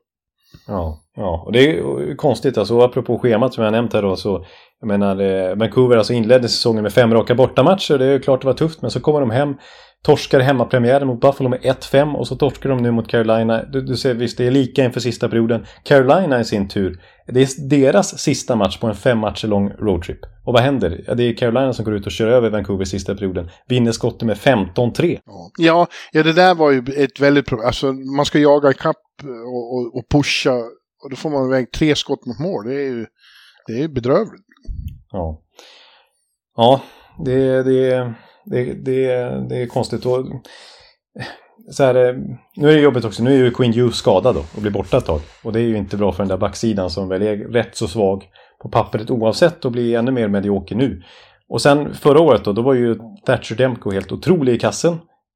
[0.67, 2.81] Ja, ja, och det är konstigt alltså.
[2.81, 4.45] Apropå schemat som jag nämnt här då så
[4.79, 7.97] jag menar, eh, Vancouver alltså inledde säsongen med fem raka bortamatcher.
[7.97, 9.55] Det är klart det var tufft, men så kommer de hem
[10.03, 13.63] torskar hemmapremiären mot Buffalo med 1-5 och så torskar de nu mot Carolina.
[13.63, 15.65] Du, du ser visst, det är lika inför sista perioden.
[15.83, 20.19] Carolina i sin tur, det är deras sista match på en fem matcher lång roadtrip.
[20.45, 21.03] Och vad händer?
[21.07, 23.49] Ja, det är Carolina som går ut och kör över Vancouver sista perioden.
[23.67, 25.19] Vinner skottet med 15-3.
[25.57, 27.67] Ja, ja, det där var ju ett väldigt problem.
[27.67, 28.95] Alltså, man ska jaga ikapp
[29.45, 30.53] och, och, och pusha
[31.03, 32.65] och då får man iväg tre skott mot mål.
[32.65, 33.05] Det är ju
[33.67, 34.45] det är bedrövligt.
[35.11, 35.41] Ja.
[36.55, 36.81] Ja,
[37.25, 38.13] det, det,
[38.45, 39.07] det, det,
[39.49, 40.05] det är konstigt.
[40.05, 40.25] Och,
[41.71, 42.15] så här, eh,
[42.55, 43.23] nu är det jobbigt också.
[43.23, 45.21] Nu är ju Queen Hughes skadad då och blir borta ett tag.
[45.43, 47.87] Och det är ju inte bra för den där backsidan som väl är rätt så
[47.87, 48.23] svag
[48.61, 51.03] på pappret oavsett och blir ännu mer medioker nu.
[51.49, 54.93] Och sen förra året då, då var ju Thatcher Demko helt otrolig i kassen.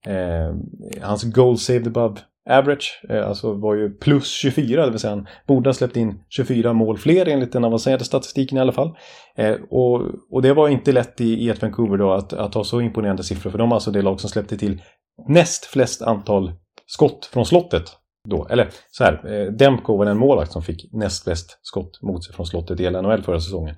[0.07, 0.55] Eh,
[1.01, 2.19] hans goal saved above
[2.49, 6.19] average, eh, alltså var ju plus 24, det vill säga han borde ha släppt in
[6.29, 8.97] 24 mål fler enligt den avancerade statistiken i alla fall.
[9.35, 12.63] Eh, och, och det var inte lätt i, i ett Vancouver då att, att ha
[12.63, 14.81] så imponerande siffror, för de var alltså det lag som släppte till
[15.27, 16.51] näst flest antal
[16.85, 17.83] skott från slottet.
[18.29, 18.47] Då.
[18.49, 22.35] Eller så här, eh, Demko var den målvakt som fick näst flest skott mot sig
[22.35, 23.75] från slottet i NHL förra säsongen.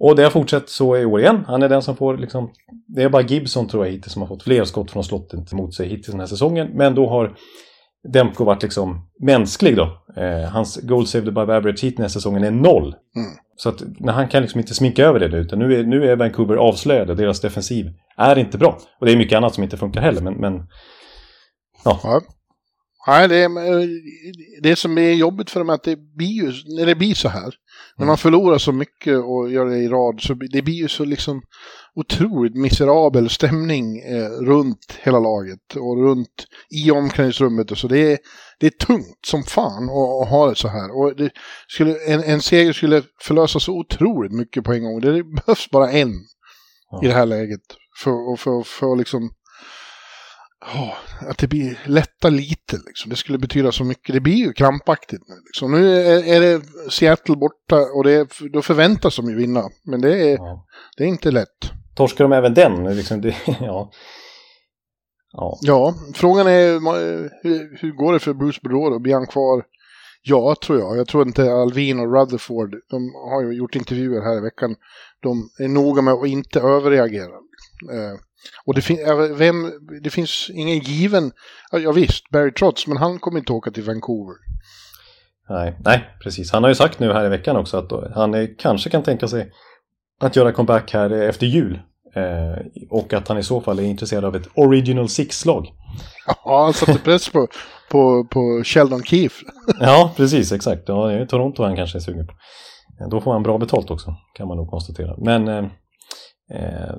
[0.00, 1.44] Och det har fortsatt så i år igen.
[1.46, 2.52] Han är den som får liksom...
[2.86, 5.74] Det är bara Gibson tror jag hittills som har fått fler skott från slottet mot
[5.74, 6.70] sig hittills den här säsongen.
[6.74, 7.36] Men då har
[8.12, 10.02] Demko varit liksom mänsklig då.
[10.16, 12.94] Eh, hans goal saved above average hit den här säsongen är noll.
[13.16, 13.30] Mm.
[13.56, 16.10] Så att när han kan liksom inte sminka över det nu, utan nu är, nu
[16.10, 17.14] är Vancouver avslöjade.
[17.14, 18.78] Deras defensiv är inte bra.
[19.00, 20.34] Och det är mycket annat som inte funkar heller, men...
[20.34, 20.66] men
[21.84, 22.00] ja.
[22.02, 22.20] ja.
[23.06, 26.86] Nej, det, är, det som är jobbigt för dem är att det blir ju, när
[26.86, 27.52] det blir så här, mm.
[27.96, 31.04] när man förlorar så mycket och gör det i rad, så det blir ju så
[31.04, 31.42] liksom
[31.94, 37.70] otroligt miserabel stämning eh, runt hela laget och runt i omklädningsrummet.
[37.70, 38.18] Och så det, är,
[38.60, 40.96] det är tungt som fan att, att ha det så här.
[40.96, 41.30] Och
[41.68, 45.00] skulle, en, en seger skulle förlösa så otroligt mycket på en gång.
[45.00, 46.12] Det behövs bara en
[46.90, 47.00] ja.
[47.04, 47.60] i det här läget
[48.02, 49.30] för, för, för att liksom
[50.74, 52.76] Oh, att det blir lätta lite.
[52.86, 53.10] Liksom.
[53.10, 54.14] Det skulle betyda så mycket.
[54.14, 55.34] Det blir ju krampaktigt nu.
[55.46, 55.72] Liksom.
[55.72, 59.62] Nu är, är, det Seattle borta och det, då förväntas de ju vinna.
[59.84, 60.66] Men det är, ja.
[60.96, 61.70] det är inte lätt.
[61.94, 62.96] Torskar de även den?
[62.96, 63.90] Liksom det, ja.
[65.32, 65.58] Ja.
[65.62, 66.72] ja, frågan är
[67.42, 69.64] hur, hur går det för Bruce Boudreau Blir han kvar?
[70.22, 70.96] Ja, tror jag.
[70.96, 74.76] Jag tror inte Alvin och Rutherford, de har ju gjort intervjuer här i veckan,
[75.20, 77.34] de är noga med att inte överreagera.
[77.92, 78.18] Eh,
[78.66, 78.98] och det, fin
[79.36, 79.72] vem,
[80.02, 81.32] det finns ingen given,
[81.72, 84.34] ja visst, Barry Trotz, men han kommer inte åka till Vancouver.
[85.48, 86.52] Nej, nej, precis.
[86.52, 89.28] Han har ju sagt nu här i veckan också att han är, kanske kan tänka
[89.28, 89.52] sig
[90.20, 91.80] att göra comeback här efter jul.
[92.14, 95.66] Eh, och att han i så fall är intresserad av ett Original Six-lag.
[96.26, 97.48] Ja, han satte press på,
[97.90, 99.44] på, på Sheldon Keefe.
[99.80, 100.82] ja, precis, exakt.
[100.86, 102.32] Ja, det är Toronto han kanske är sugen på.
[103.10, 105.14] Då får han bra betalt också, kan man nog konstatera.
[105.18, 105.64] Men, eh,
[106.50, 106.96] eh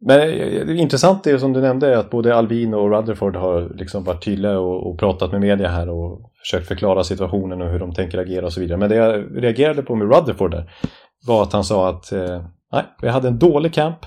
[0.00, 0.18] men
[0.66, 4.58] det intressant är som du nämnde att både Alvin och Rutherford har liksom varit tydliga
[4.58, 8.46] och, och, pratat med media här och försökt förklara situationen och hur de tänker agera
[8.46, 8.78] och så vidare.
[8.78, 10.70] Men det jag reagerade på med Rutherford där
[11.26, 13.98] var att han sa att eh, nej, vi hade en dålig camp.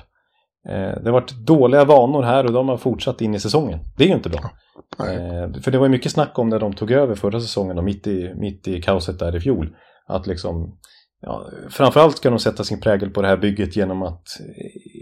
[0.70, 3.80] Eh, det har varit dåliga vanor här och de har fortsatt in i säsongen.
[3.98, 4.52] Det är ju inte bra.
[5.00, 7.84] Eh, för det var ju mycket snack om när de tog över förra säsongen och
[7.84, 9.76] mitt i, mitt i kaoset där i fjol.
[10.08, 10.78] Att liksom,
[11.22, 14.24] ja, framförallt ska de sätta sin prägel på det här bygget genom att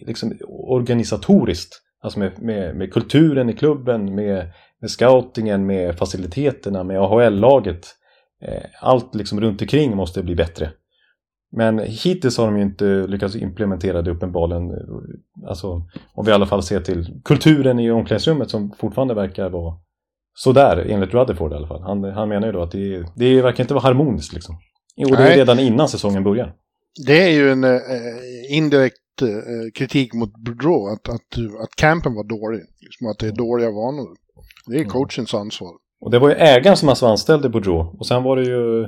[0.09, 4.51] liksom, organisatoriskt, alltså med, med, med kulturen i klubben, med,
[4.81, 7.87] med scoutingen, med faciliteterna, med AHL-laget.
[8.41, 10.71] Eh, allt liksom runt omkring måste bli bättre.
[11.51, 14.71] Men hittills har de ju inte lyckats implementera det uppenbarligen.
[15.47, 15.67] Alltså,
[16.13, 19.73] om vi i alla fall ser till kulturen i omklädningsrummet som fortfarande verkar vara
[20.33, 21.81] sådär, enligt Rutherford i alla fall.
[21.81, 24.55] Han, han menar ju då att det, det verkar inte vara harmoniskt liksom.
[25.09, 26.53] Och det är redan innan säsongen börjar.
[27.05, 27.79] Det är ju en eh,
[28.49, 32.61] indirekt eh, kritik mot Boudreau, att, att, att campen var dålig.
[32.81, 34.09] Liksom att det är dåliga vanor.
[34.67, 35.71] Det är coachens ansvar.
[36.01, 37.95] Och det var ju ägaren som alltså anställde Boudreau.
[37.99, 38.87] Och sen var det ju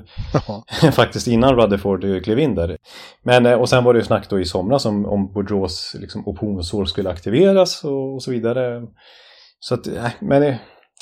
[0.91, 2.77] faktiskt innan Rutherford klev in där.
[3.23, 6.27] Men, eh, och sen var det ju snack då i somras om, om Boudreaus liksom,
[6.27, 8.81] optionsår skulle aktiveras och, och, så vidare.
[9.59, 9.87] Så att,
[10.19, 10.55] men eh,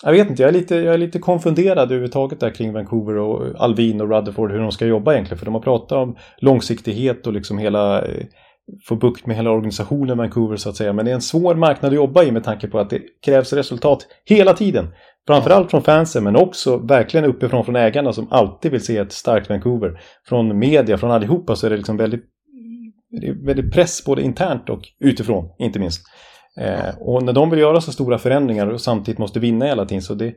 [0.03, 3.63] jag vet inte, jag är lite, jag är lite konfunderad överhuvudtaget där kring Vancouver och
[3.63, 5.39] Alvin och Rutherford hur de ska jobba egentligen.
[5.39, 8.03] För de har pratat om långsiktighet och liksom hela
[8.87, 10.93] få bukt med hela organisationen Vancouver så att säga.
[10.93, 13.53] Men det är en svår marknad att jobba i med tanke på att det krävs
[13.53, 14.87] resultat hela tiden.
[15.27, 19.49] Framförallt från fansen men också verkligen uppifrån från ägarna som alltid vill se ett starkt
[19.49, 20.01] Vancouver.
[20.27, 22.23] Från media, från allihopa så är det liksom väldigt,
[23.21, 26.01] det är väldigt press både internt och utifrån inte minst.
[26.59, 30.01] Eh, och när de vill göra så stora förändringar och samtidigt måste vinna hela tiden
[30.01, 30.33] så det,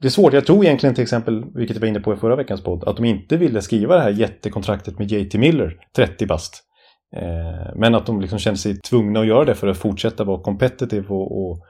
[0.00, 0.32] det är svårt.
[0.32, 2.96] Jag tror egentligen till exempel, vilket jag var inne på i förra veckans podd, att
[2.96, 6.67] de inte ville skriva det här jättekontraktet med JT Miller, 30 bast.
[7.16, 10.42] Eh, men att de liksom kände sig tvungna att göra det för att fortsätta vara
[10.42, 11.60] competitive och, och,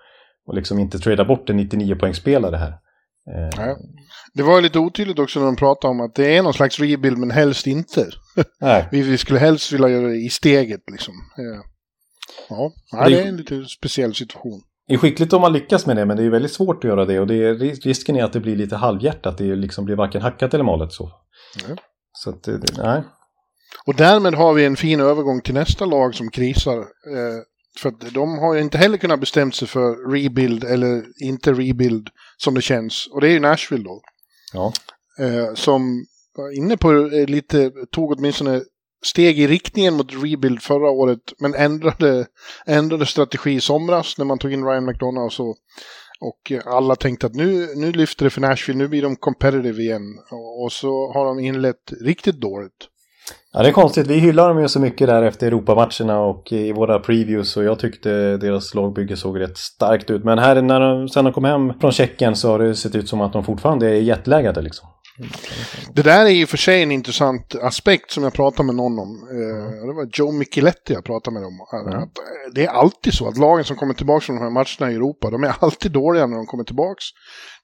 [0.47, 2.72] och liksom inte trada bort en 99-poängsspelare här.
[3.34, 3.51] Eh.
[3.57, 3.76] Ja.
[4.34, 7.18] Det var lite otydligt också när de pratade om att det är någon slags rebuild
[7.18, 8.11] men helst inte.
[8.61, 8.89] Nej.
[8.91, 11.14] vi, skulle helst vilja göra det i steget liksom.
[11.14, 11.64] Eh.
[12.49, 14.62] Ja, ja det är en lite speciell situation.
[14.86, 17.05] Det är skickligt om man lyckas med det, men det är väldigt svårt att göra
[17.05, 17.20] det.
[17.20, 19.39] Och det är, risken är att det blir lite halvhjärtat.
[19.39, 21.11] Det liksom blir varken hackat eller malet så.
[21.64, 21.76] Mm.
[22.12, 23.03] Så att, nej.
[23.87, 26.79] Och därmed har vi en fin övergång till nästa lag som krisar.
[26.79, 27.43] Eh,
[27.79, 32.09] för att de har ju inte heller kunnat bestämt sig för rebuild eller inte rebuild
[32.37, 33.09] som det känns.
[33.12, 34.03] Och det är ju Nashville då.
[34.53, 34.73] Ja.
[35.19, 36.05] Eh, som
[36.37, 38.62] var inne på eh, lite, tog åtminstone
[39.05, 42.27] steg i riktningen mot rebuild förra året, men ändrade,
[42.66, 45.57] ändrade strategi i somras när man tog in Ryan McDonough och så.
[46.21, 50.19] Och alla tänkte att nu, nu lyfter det för Nashville, nu blir de competitive igen.
[50.62, 52.89] Och så har de inlett riktigt dåligt.
[53.59, 54.06] Ja, det är konstigt.
[54.06, 57.78] Vi hyllar dem ju så mycket där efter Europamatcherna och i våra previews och jag
[57.78, 60.24] tyckte deras lagbygge såg rätt starkt ut.
[60.24, 63.09] Men här när de, sen de kom hem från Tjeckien så har det sett ut
[63.09, 64.88] som att de fortfarande är jetlaggade liksom.
[65.95, 69.29] Det där är ju för sig en intressant aspekt som jag pratade med någon om.
[69.31, 71.61] Eh, det var Joe Micheletti jag pratade med om.
[71.87, 72.09] Mm.
[72.55, 75.31] Det är alltid så att lagen som kommer tillbaka från de här matcherna i Europa,
[75.31, 77.01] de är alltid dåliga när de kommer tillbaka.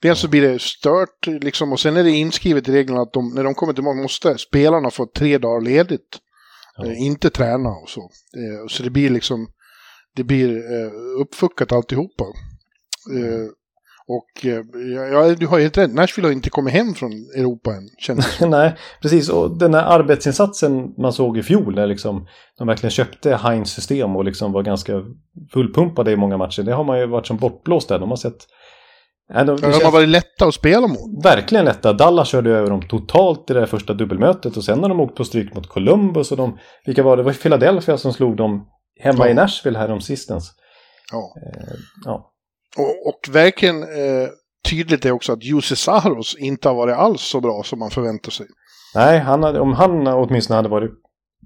[0.03, 3.35] Dels så blir det stört liksom, och sen är det inskrivet i reglerna att de,
[3.35, 6.19] när de kommer tillbaka måste spelarna få tre dagar ledigt.
[6.85, 8.11] Eh, inte träna och så.
[8.69, 9.47] Så det blir liksom,
[10.17, 12.25] det blir eh, uppfuckat alltihopa.
[13.11, 13.51] Mm.
[14.09, 14.61] Och eh,
[15.13, 17.89] ja, du har helt rätt, Nashville har inte kommit hem från Europa än.
[17.99, 19.29] Känns Nej, precis.
[19.29, 22.27] Och den här arbetsinsatsen man såg i fjol, när liksom
[22.59, 25.03] de verkligen köpte Heinz system och liksom var ganska
[25.53, 26.63] fullpumpade i många matcher.
[26.63, 27.99] Det har man ju varit som bortblåst där.
[27.99, 28.37] De har sett...
[29.35, 31.25] Nej, de, de har varit lätta att spela mot.
[31.25, 31.93] Verkligen lätta.
[31.93, 35.25] Dallas körde över dem totalt i det första dubbelmötet och sen har de åkt på
[35.25, 36.59] stryk mot Columbus och de...
[36.87, 37.23] Vilka var det?
[37.23, 38.67] Det var Philadelphia som slog dem
[39.01, 39.31] hemma ja.
[39.31, 40.53] i Nashville här om sistens.
[41.13, 41.35] Ja.
[41.47, 41.75] Eh,
[42.05, 42.34] ja.
[42.77, 44.29] Och, och verkligen eh,
[44.71, 48.31] tydligt är också att Jussi Saros inte har varit alls så bra som man förväntar
[48.31, 48.47] sig.
[48.95, 50.91] Nej, han hade, om han åtminstone hade varit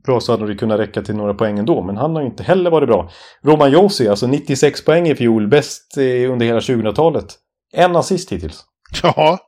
[0.04, 1.82] bra så hade det kunnat räcka till några poäng ändå.
[1.82, 3.10] Men han har inte heller varit bra.
[3.44, 5.96] Roman Josi, alltså 96 poäng i fjol, bäst
[6.30, 7.26] under hela 2000-talet.
[7.72, 8.64] En assist hittills.
[9.02, 9.38] Ja,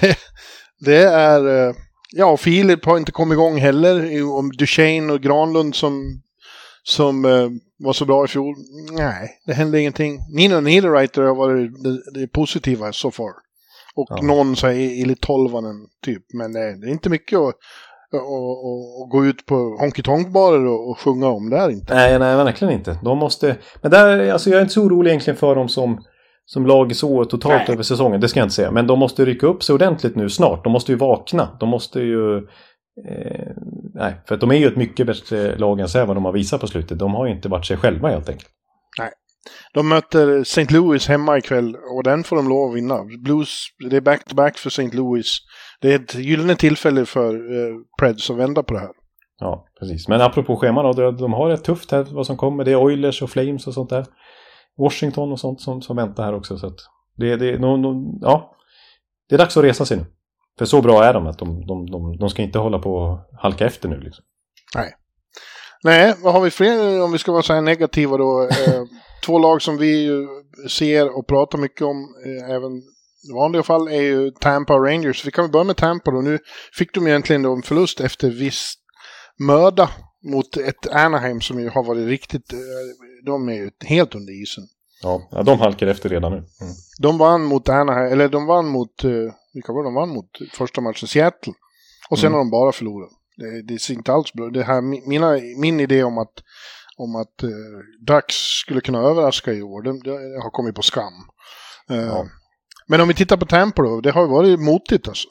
[0.00, 0.18] det,
[0.80, 1.68] det är...
[1.68, 1.74] Eh,
[2.12, 4.22] ja, Filip har inte kommit igång heller.
[4.38, 6.22] Om Duchene och Granlund som,
[6.82, 8.54] som eh, var så bra i fjol?
[8.92, 10.18] Nej, det hände ingenting.
[10.34, 13.32] Nina Niederreiter har varit det, det positiva so far.
[13.94, 14.22] Och ja.
[14.22, 16.22] någon så här Ili Tolvanen typ.
[16.34, 17.54] Men det är inte mycket att
[18.12, 21.50] och, och, och, gå ut på honky tonk-barer och, och, sjunga om.
[21.50, 21.94] Det är inte.
[21.94, 22.98] Nej, nej, verkligen inte.
[23.04, 23.56] De måste...
[23.82, 26.04] Men där, alltså jag är inte så orolig egentligen för dem som,
[26.44, 27.74] som lag så totalt nej.
[27.74, 28.20] över säsongen.
[28.20, 28.70] Det ska jag inte säga.
[28.70, 30.64] Men de måste rycka upp sig ordentligt nu snart.
[30.64, 31.56] De måste ju vakna.
[31.60, 32.40] De måste ju
[33.08, 33.52] Eh,
[34.00, 36.60] nej, för att de är ju ett mycket bättre lag än vad de har visat
[36.60, 36.98] på slutet.
[36.98, 38.50] De har ju inte varit sig själva helt enkelt.
[38.98, 39.10] Nej.
[39.74, 40.66] De möter St.
[40.70, 43.04] Louis hemma ikväll och den får de lov att vinna.
[43.24, 44.96] Blues, det är back-to-back för St.
[44.96, 45.38] Louis.
[45.80, 48.90] Det är ett gyllene tillfälle för eh, Preds att vända på det här.
[49.38, 50.08] Ja, precis.
[50.08, 52.64] Men apropå scheman då, de har ett tufft här vad som kommer.
[52.64, 54.06] Det är Oilers och Flames och sånt där.
[54.78, 56.58] Washington och sånt som, som väntar här också.
[56.58, 56.78] Så att
[57.16, 58.56] det, det, no, no, ja,
[59.28, 60.04] det är dags att resa sig nu.
[60.60, 63.18] För så bra är de att de, de, de, de ska inte hålla på och
[63.38, 64.00] halka efter nu.
[64.00, 64.24] Liksom.
[64.74, 64.94] Nej.
[65.84, 68.42] Nej, vad har vi fler om vi ska vara så här negativa då?
[68.42, 68.82] Eh,
[69.26, 70.10] två lag som vi
[70.68, 72.72] ser och pratar mycket om, eh, även
[73.28, 75.26] i vanliga fall, är ju Tampa och Rangers.
[75.26, 76.20] Vi kan väl börja med Tampa då.
[76.20, 76.38] Nu
[76.72, 78.74] fick de egentligen då en förlust efter viss
[79.38, 79.90] möda
[80.24, 82.58] mot ett Anaheim som ju har varit riktigt, eh,
[83.26, 84.64] de är ju helt under isen.
[85.02, 86.38] Ja, ja de halkar efter redan nu.
[86.38, 86.74] Mm.
[86.98, 89.04] De vann mot Anaheim, eller de vann mot
[89.54, 91.08] vilka var de vann mot första matchen?
[91.08, 91.52] Seattle.
[92.10, 92.32] Och sen mm.
[92.32, 93.10] har de bara förlorat.
[93.36, 96.32] Det, det ser inte alls bra det här, mina, Min idé om att,
[96.96, 97.50] om att uh,
[98.06, 101.12] Ducks skulle kunna överraska i år, det, det har kommit på skam.
[101.90, 102.26] Uh, ja.
[102.86, 105.28] Men om vi tittar på Tampa då, det har varit motigt alltså.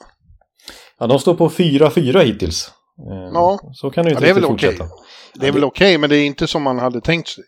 [0.98, 2.70] Ja, de står på 4-4 hittills.
[3.10, 4.84] Uh, ja, så kan det ju inte ja, det är väl fortsätta.
[4.84, 4.96] Okay.
[5.34, 7.44] Det är väl okej, okay, men det är inte som man hade tänkt sig.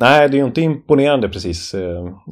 [0.00, 1.70] Nej, det är ju inte imponerande precis.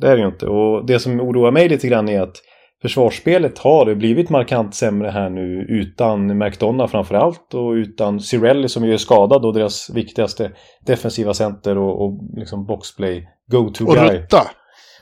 [0.00, 0.46] Det är det ju inte.
[0.46, 2.36] Och det som oroar mig lite grann är att
[2.84, 8.92] försvarsspelet har blivit markant sämre här nu utan McDonough framförallt och utan Cirelli som ju
[8.92, 10.52] är skadad och deras viktigaste
[10.86, 13.96] defensiva center och, och liksom boxplay go-to guy.
[13.96, 14.42] Och Rutta!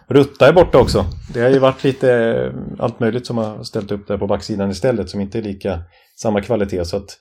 [0.08, 1.04] Rutta är borta också.
[1.34, 5.10] Det har ju varit lite allt möjligt som har ställt upp där på backsidan istället
[5.10, 5.82] som inte är lika
[6.16, 6.84] samma kvalitet.
[6.84, 7.18] Så att,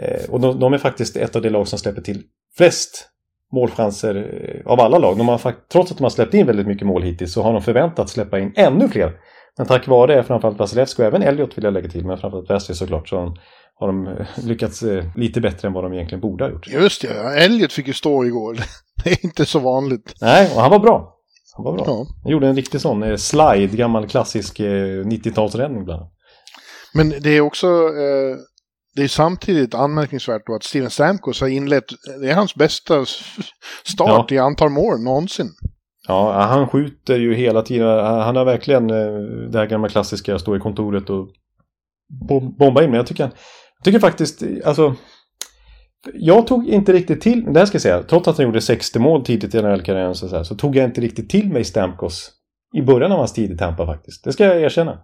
[0.00, 2.22] eh, och de, de är faktiskt ett av de lag som släpper till
[2.56, 3.08] flest
[3.52, 5.18] målchanser eh, av alla lag.
[5.18, 7.62] De har, trots att de har släppt in väldigt mycket mål hittills så har de
[7.62, 9.12] förväntat släppa in ännu fler.
[9.58, 12.76] Men tack vare framförallt Vasilevski och även Elliot vill jag lägga till, men framförallt Wesley
[12.76, 13.36] såklart, så
[13.74, 14.84] har de lyckats
[15.16, 16.68] lite bättre än vad de egentligen borde ha gjort.
[16.68, 18.58] Just det, Elliot fick ju stå igår.
[19.04, 20.14] Det är inte så vanligt.
[20.20, 21.14] Nej, och han var bra.
[21.56, 21.84] Han var bra.
[21.86, 22.06] Ja.
[22.22, 26.12] Han gjorde en riktig sån eh, slide, gammal klassisk eh, 90-talsräddning bland annat.
[26.94, 28.36] Men det är också, eh,
[28.96, 31.84] det är samtidigt anmärkningsvärt då att Steven Stamkos har inlett,
[32.20, 33.04] det är hans bästa
[33.84, 34.36] start ja.
[34.36, 35.50] i antal mål någonsin.
[36.08, 37.88] Ja, han skjuter ju hela tiden.
[38.04, 41.28] Han har verkligen eh, det här gamla klassiska, stå i kontoret och
[42.58, 42.90] bomba in.
[42.90, 44.94] Men jag tycker, jag tycker faktiskt, alltså
[46.14, 48.98] jag tog inte riktigt till, det här ska jag säga, trots att han gjorde 60
[48.98, 52.30] mål tidigt i NHL-karriären så, så, så, tog jag inte riktigt till mig Stamkos
[52.76, 54.24] i början av hans tid i Tampa faktiskt.
[54.24, 54.98] Det ska jag erkänna.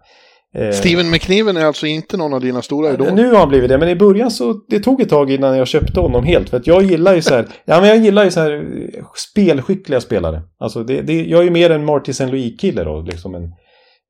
[0.55, 3.13] Eh, Steven McNiven är alltså inte någon av dina stora idoler?
[3.13, 5.69] Nu har han blivit det, men i början så det tog ett tag innan jag
[5.69, 6.51] köpte honom helt.
[6.51, 9.05] För att jag gillar ju så här, ja men jag gillar ju så här eh,
[9.31, 10.43] spelskickliga spelare.
[10.59, 12.27] Alltså det, det, jag är ju mer en Marty St.
[12.27, 13.53] Louis-kille då, liksom en,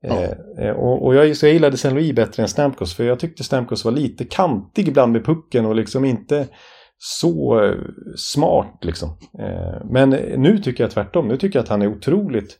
[0.03, 0.23] Ja.
[0.59, 1.89] Eh, och, och jag, så jag gillade St.
[1.89, 5.75] Louis bättre än Stamkos för jag tyckte Stamkos var lite kantig ibland med pucken och
[5.75, 6.47] liksom inte
[6.97, 7.75] så eh,
[8.17, 9.09] smart liksom.
[9.39, 11.27] Eh, men nu tycker jag tvärtom.
[11.27, 12.57] Nu tycker jag att han är otroligt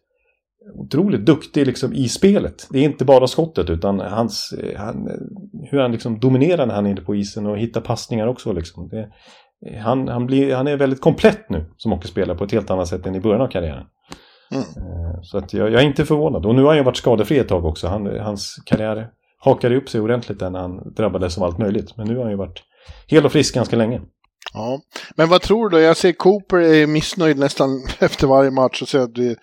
[0.74, 2.68] otroligt duktig liksom i spelet.
[2.70, 5.10] Det är inte bara skottet utan hans, eh, han,
[5.72, 8.54] hur han liksom dominerar när han är inne på isen och hittar passningar också.
[8.54, 8.90] Liksom.
[8.90, 9.10] Det,
[9.80, 13.06] han, han, blir, han är väldigt komplett nu som hockeyspelare på ett helt annat sätt
[13.06, 13.86] än i början av karriären.
[14.52, 14.64] Mm.
[15.24, 16.46] Så att jag, jag, är inte förvånad.
[16.46, 17.88] Och nu har han ju varit skadefri ett tag också.
[17.88, 19.08] Han, hans karriär
[19.40, 21.98] hakade upp sig ordentligt när han drabbades av allt möjligt.
[21.98, 22.64] Men nu har han ju varit
[23.08, 24.02] hel och frisk ganska länge.
[24.54, 24.80] Ja,
[25.16, 25.80] men vad tror du?
[25.80, 27.70] Jag ser Cooper är missnöjd nästan
[28.00, 29.36] efter varje match och säger att det,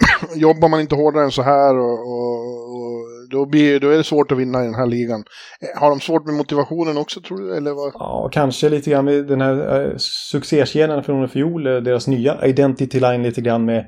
[0.34, 2.36] jobbar man inte hårdare än så här och, och,
[2.74, 5.24] och, då, blir, då är det svårt att vinna i den här ligan.
[5.60, 7.56] Eh, har de svårt med motivationen också tror du?
[7.56, 7.92] Eller vad?
[7.94, 9.96] Ja, kanske lite grann med den här eh, uh,
[10.30, 13.84] succékedjan från i fjol, eh, deras nya identity line lite grann med,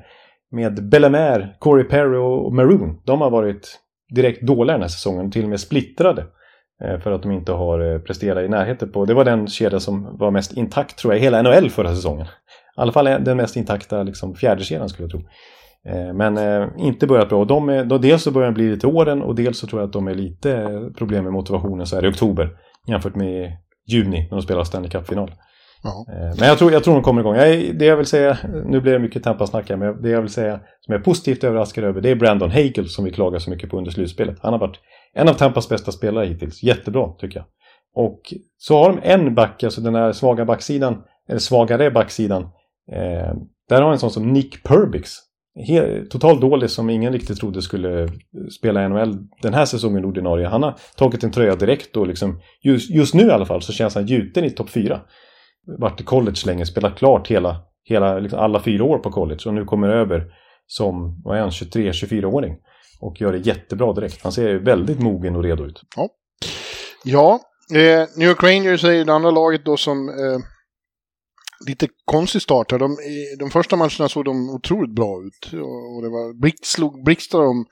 [0.51, 3.01] med Bellemare, Corey Perry och Maroon.
[3.05, 3.79] De har varit
[4.15, 6.25] direkt dåliga den här säsongen, till och med splittrade.
[7.03, 9.05] För att de inte har presterat i närheten på.
[9.05, 12.25] Det var den kedja som var mest intakt tror jag i hela NHL förra säsongen.
[12.25, 12.29] I
[12.75, 15.21] alla fall den mest intakta liksom, fjärdekedjan skulle jag tro.
[15.87, 16.37] Eh, men
[16.79, 17.45] inte börjat bra.
[17.45, 19.87] De är, då dels så börjar de bli lite åren och dels så tror jag
[19.87, 22.49] att de är lite problem med motivationen så här i oktober.
[22.87, 23.57] Jämfört med
[23.87, 25.31] juni när de spelar Stanley Cup-final.
[26.39, 27.35] Men jag tror, jag tror de kommer igång.
[27.35, 30.29] Jag, det jag vill säga, nu blir det mycket Tampa-snack här, men det jag vill
[30.29, 33.49] säga som jag är positivt överraskad över det är Brandon Hagel som vi klagar så
[33.49, 34.37] mycket på under slutspelet.
[34.41, 34.79] Han har varit
[35.13, 36.63] en av Tampas bästa spelare hittills.
[36.63, 37.45] Jättebra tycker jag.
[38.05, 38.21] Och
[38.57, 42.43] så har de en back, alltså den här svaga backsidan, eller svagare backsidan.
[42.91, 43.33] Eh,
[43.69, 45.11] där har en sån som Nick Perbix.
[46.09, 48.09] Totalt dålig som ingen riktigt trodde skulle
[48.59, 50.47] spela i NHL den här säsongen ordinarie.
[50.47, 53.73] Han har tagit en tröja direkt och liksom, just, just nu i alla fall så
[53.73, 55.01] känns han gjuten i topp fyra.
[55.79, 59.53] Vart i college länge, spelat klart hela, hela liksom alla fyra år på college och
[59.53, 60.25] nu kommer över
[60.67, 62.57] som, vad är han, 23-24-åring.
[63.01, 64.23] Och gör det jättebra direkt.
[64.23, 65.81] Han ser väldigt mogen och redo ut.
[65.95, 66.09] Ja,
[67.03, 67.39] ja
[67.75, 70.39] eh, New York Rangers är det andra laget då som eh,
[71.67, 72.69] lite konstig start.
[72.69, 72.97] De,
[73.39, 75.53] de första matcherna såg de otroligt bra ut.
[75.53, 77.65] Och, det var blixt, slog, blixtrar om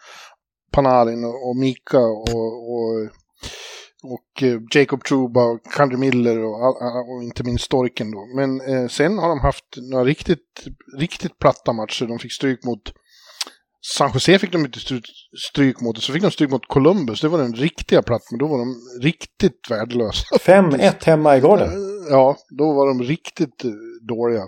[0.72, 3.10] Panarin och, och Mika och, och
[4.04, 8.26] och eh, Jacob Truba och Kandre Miller och, och, inte minst Storken då.
[8.36, 10.68] Men eh, sen har de haft några riktigt,
[10.98, 12.06] riktigt platta matcher.
[12.06, 12.94] De fick stryk mot
[13.96, 14.80] San Jose fick de inte
[15.50, 17.22] stryk mot, och så fick de stryk mot Columbus.
[17.22, 20.36] Det var den riktiga plattan, då var de riktigt värdelösa.
[20.36, 21.70] 5-1 hemma i Garden.
[22.10, 24.44] Ja, då var de riktigt eh, dåliga.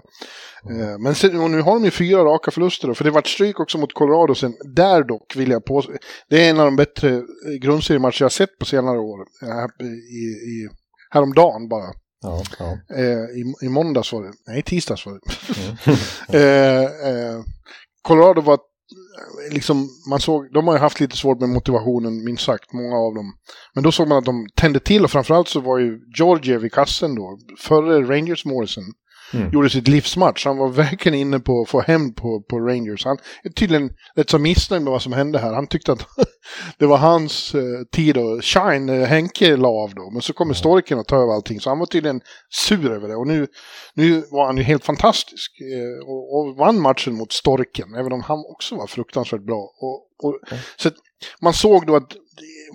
[0.70, 1.04] Mm.
[1.04, 3.78] Men sen, nu har de ju fyra raka förluster då, för det vart stryk också
[3.78, 4.54] mot Colorado sen.
[4.76, 5.84] Där dock vill jag på
[6.30, 7.24] Det är en av de bättre eh,
[7.62, 9.20] grundseriematcher jag sett på senare år.
[9.82, 10.70] I, i,
[11.10, 11.94] häromdagen bara.
[12.22, 12.78] Ja, ja.
[13.36, 15.20] I, I måndags var det, nej tisdags var det.
[16.34, 16.86] Mm.
[17.36, 17.44] eh,
[18.02, 18.60] Colorado var
[19.52, 23.16] liksom, man såg, de har ju haft lite svårt med motivationen, minst sagt, många av
[23.16, 23.34] dem.
[23.74, 26.70] Men då såg man att de tände till och framförallt så var ju Georgiev i
[26.70, 28.84] kassen då, före Rangers Morrison
[29.34, 29.50] mm.
[29.52, 30.46] gjorde sitt livsmatch.
[30.46, 33.06] Han var verkligen inne på att få hem på, på Rangers.
[33.06, 35.54] Han är tydligen rätt så missnöjd med vad som hände här.
[35.54, 36.06] Han tyckte att
[36.78, 37.62] det var hans eh,
[37.92, 38.90] tid att shine.
[38.90, 40.10] Eh, Henke la av då.
[40.12, 41.60] Men så kommer Storken och tar över allting.
[41.60, 43.16] Så han var tydligen sur över det.
[43.16, 43.48] Och nu,
[43.94, 45.52] nu var han ju helt fantastisk.
[45.62, 47.96] Eh, och, och vann matchen mot Storken.
[47.96, 49.74] Även om han också var fruktansvärt bra.
[49.82, 50.64] Och, och, mm.
[50.78, 50.90] Så
[51.42, 52.14] man såg då att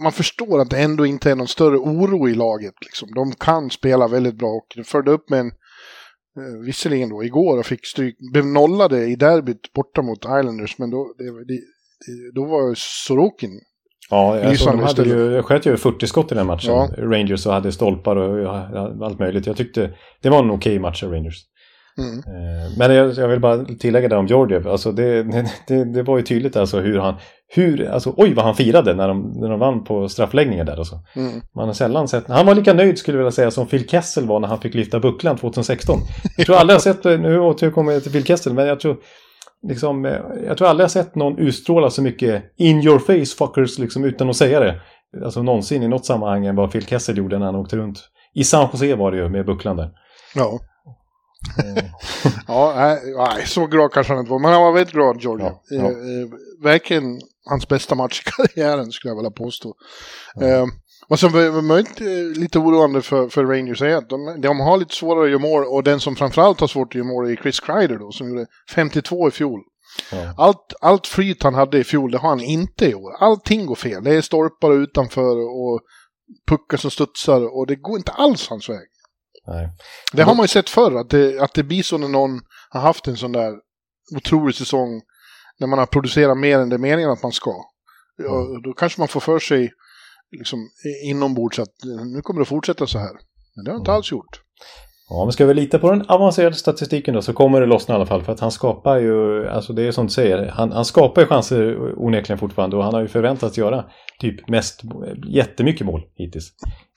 [0.02, 2.74] man förstår att det ändå inte är någon större oro i laget.
[2.80, 3.08] Liksom.
[3.14, 5.52] De kan spela väldigt bra och de förde upp med en,
[6.36, 10.90] eh, visserligen då igår och fick stryk, blev nollade i derbyt borta mot Islanders, men
[10.90, 11.60] då, det, det,
[12.34, 13.60] då var Sorokin
[14.10, 16.72] Ja, jag såg, de hade ju, sköt ju 40 skott i den matchen.
[16.72, 16.90] Ja.
[16.98, 19.46] Rangers och hade stolpar och allt möjligt.
[19.46, 19.90] Jag tyckte
[20.22, 21.44] det var en okej match av Rangers.
[21.98, 22.18] Mm.
[22.18, 24.68] Eh, men jag, jag, vill bara tillägga det om Georgiev.
[24.68, 25.22] Alltså det,
[25.68, 27.14] det, det, var ju tydligt alltså hur han...
[27.56, 30.76] Hur, alltså, oj vad han firade när de, när de vann på straffläggningen där.
[30.76, 31.00] Alltså.
[31.16, 31.40] Mm.
[31.54, 32.28] Man har sällan sett...
[32.28, 34.74] Han var lika nöjd skulle jag vilja säga som Phil Kessel var när han fick
[34.74, 35.98] lyfta bucklan 2016.
[36.36, 37.04] Jag tror aldrig jag sett...
[37.04, 38.96] Nu återkommer jag till Phil Kessel, men jag tror...
[39.68, 43.78] Liksom, eh, jag tror aldrig jag sett någon utstråla så mycket in your face fuckers
[43.78, 44.80] liksom, utan att säga det.
[45.24, 47.98] Alltså någonsin i något sammanhang än vad Phil Kessel gjorde när han åkte runt.
[48.34, 49.90] I San Jose var det ju med bucklan där.
[50.34, 50.58] Ja.
[51.64, 51.84] Eh.
[52.48, 55.52] ja, nej, så glad kanske han inte var, men han var väldigt glad, Georgia.
[55.70, 55.84] Ja, ja.
[55.84, 56.28] Eh,
[56.62, 59.74] verkligen hans bästa match i karriären skulle jag vilja påstå.
[60.34, 60.46] Ja.
[60.46, 60.66] Eh,
[61.08, 62.00] vad som är möjligt
[62.36, 65.64] lite oroande för, för Rangers är att de, de har lite svårare att göra mål
[65.64, 68.46] och den som framförallt har svårt att göra mål är Chris Kreider då, som gjorde
[68.74, 69.60] 52 i fjol.
[70.12, 70.34] Ja.
[70.36, 73.12] Allt, allt flyt han hade i fjol, det har han inte i år.
[73.20, 74.04] Allting går fel.
[74.04, 75.80] Det är stolpar utanför och
[76.48, 78.88] puckar som studsar och det går inte alls hans väg.
[79.46, 79.68] Nej.
[80.12, 82.40] Det har man ju sett förr, att det, att det blir så när någon
[82.70, 83.52] har haft en sån där
[84.16, 85.02] otrolig säsong
[85.60, 87.54] när man har producerat mer än det är meningen att man ska.
[88.18, 88.62] Mm.
[88.62, 89.70] Då kanske man får för sig
[90.38, 90.68] liksom,
[91.04, 91.74] inombords att
[92.14, 93.12] nu kommer det fortsätta så här.
[93.56, 93.96] Men det har inte mm.
[93.96, 94.40] alls gjort.
[95.08, 97.96] Ja, men ska vi lita på den avancerade statistiken då så kommer det lossna i
[97.96, 98.22] alla fall.
[98.22, 101.28] För att han skapar ju, alltså det är som du säger, han, han skapar ju
[101.28, 103.84] chanser onekligen fortfarande och han har ju förväntats göra
[104.20, 104.82] typ mest,
[105.26, 106.52] jättemycket mål hittills.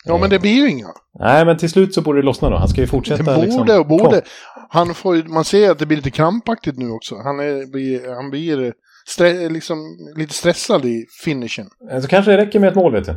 [0.05, 0.87] Ja, men det blir ju inga.
[1.19, 2.57] Nej, men till slut så borde det lossna då.
[2.57, 3.23] Han ska ju fortsätta.
[3.23, 4.21] Det borde liksom, och borde.
[4.69, 7.15] Han får man ser att det blir lite krampaktigt nu också.
[7.15, 8.73] Han, är, blir, han blir
[9.07, 9.77] stre, liksom,
[10.15, 11.69] lite stressad i finishen.
[12.01, 13.15] Så kanske det räcker med ett mål, vet du.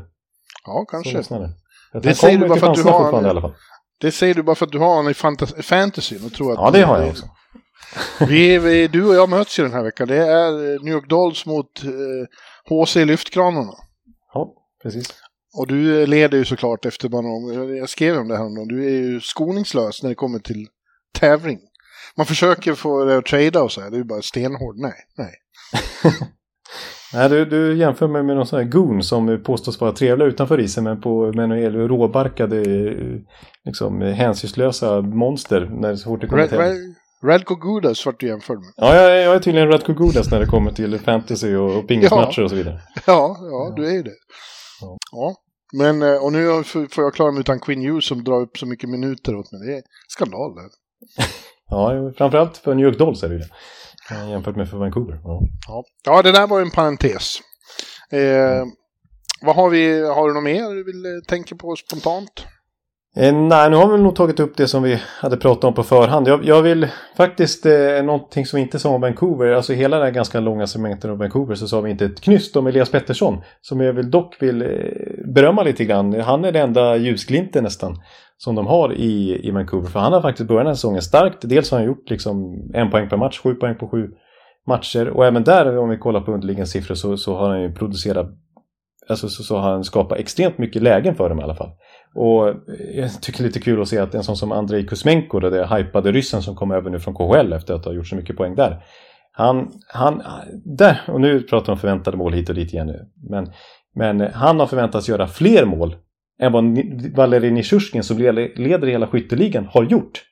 [0.64, 1.22] Ja, kanske.
[2.02, 2.14] det.
[2.14, 3.52] Säger du bara för att du har han,
[4.00, 5.10] Det säger du bara för att du har honom
[5.58, 6.58] i fantasy och tror att...
[6.58, 7.26] Ja, det har jag också.
[8.28, 10.08] vi, vi, du och jag möts ju den här veckan.
[10.08, 11.90] Det är New York Dolls mot eh,
[12.68, 13.74] HC Lyftkranarna.
[14.34, 15.14] Ja, precis.
[15.54, 18.90] Och du leder ju såklart efter bara någon, jag skrev om det här du är
[18.90, 20.66] ju skoningslös när det kommer till
[21.18, 21.58] tävling.
[22.16, 25.34] Man försöker få det att trada och så här, det är bara stenhård, nej, nej.
[27.14, 30.60] nej, du, du jämför mig med någon sån här goon som påstås vara trevliga utanför
[30.60, 32.62] isen men på men är råbarkade,
[33.64, 36.94] liksom hänsynslösa monster när så fort det kommer till
[37.24, 38.72] Radko Gudas vart du jämförd med.
[38.76, 42.40] Ja, jag, jag är tydligen Radko Gudas när det kommer till fantasy och, och pingismatcher
[42.40, 42.44] ja.
[42.44, 42.80] och så vidare.
[43.06, 44.14] Ja, ja, du är ju det.
[45.12, 45.34] Ja.
[45.72, 48.66] Men, eh, och nu får jag klara mig utan Queen Hughes som drar upp så
[48.66, 49.60] mycket minuter åt mig.
[49.66, 50.50] Det är skandal.
[51.70, 53.50] Ja, framförallt för New York Dolls är det ju det.
[54.30, 55.20] Jämfört med för Vancouver.
[55.24, 55.84] Ja, ja.
[56.04, 57.40] ja det där var en parentes.
[58.12, 58.64] Eh,
[59.42, 62.46] vad har vi, har du något mer du vill eh, tänka på spontant?
[63.16, 65.82] Eh, nej, nu har vi nog tagit upp det som vi hade pratat om på
[65.82, 66.28] förhand.
[66.28, 70.04] Jag, jag vill faktiskt, eh, någonting som vi inte sa om Vancouver, alltså hela det
[70.04, 73.40] här ganska långa segmentet om Vancouver så sa vi inte ett knyst om Elias Pettersson.
[73.60, 74.68] Som jag vill dock vill eh,
[75.34, 76.20] berömma lite grann.
[76.20, 78.02] Han är det enda ljusglimten nästan
[78.44, 79.88] som de har i, i Vancouver.
[79.88, 81.38] För han har faktiskt börjat den här säsongen starkt.
[81.42, 84.10] Dels har han gjort liksom en poäng per match, sju poäng på sju
[84.66, 85.08] matcher.
[85.08, 88.26] Och även där, om vi kollar på underliggande siffror, så, så har han ju producerat
[89.08, 91.70] Alltså så, så har han skapat extremt mycket lägen för dem i alla fall.
[92.14, 92.54] Och eh,
[92.94, 95.66] jag tycker det är lite kul att se att en sån som Andrei Kuzmenko, det
[95.66, 98.54] hypade ryssen som kom över nu från KHL efter att ha gjort så mycket poäng
[98.54, 98.84] där.
[99.32, 100.22] Han, han,
[100.64, 103.08] där, och nu pratar vi om förväntade mål hit och dit igen nu.
[103.30, 103.52] Men,
[103.94, 105.96] men han har förväntats göra fler mål
[106.40, 106.78] än vad
[107.16, 110.22] Valerij Nishushkin som leder hela skytteligan har gjort.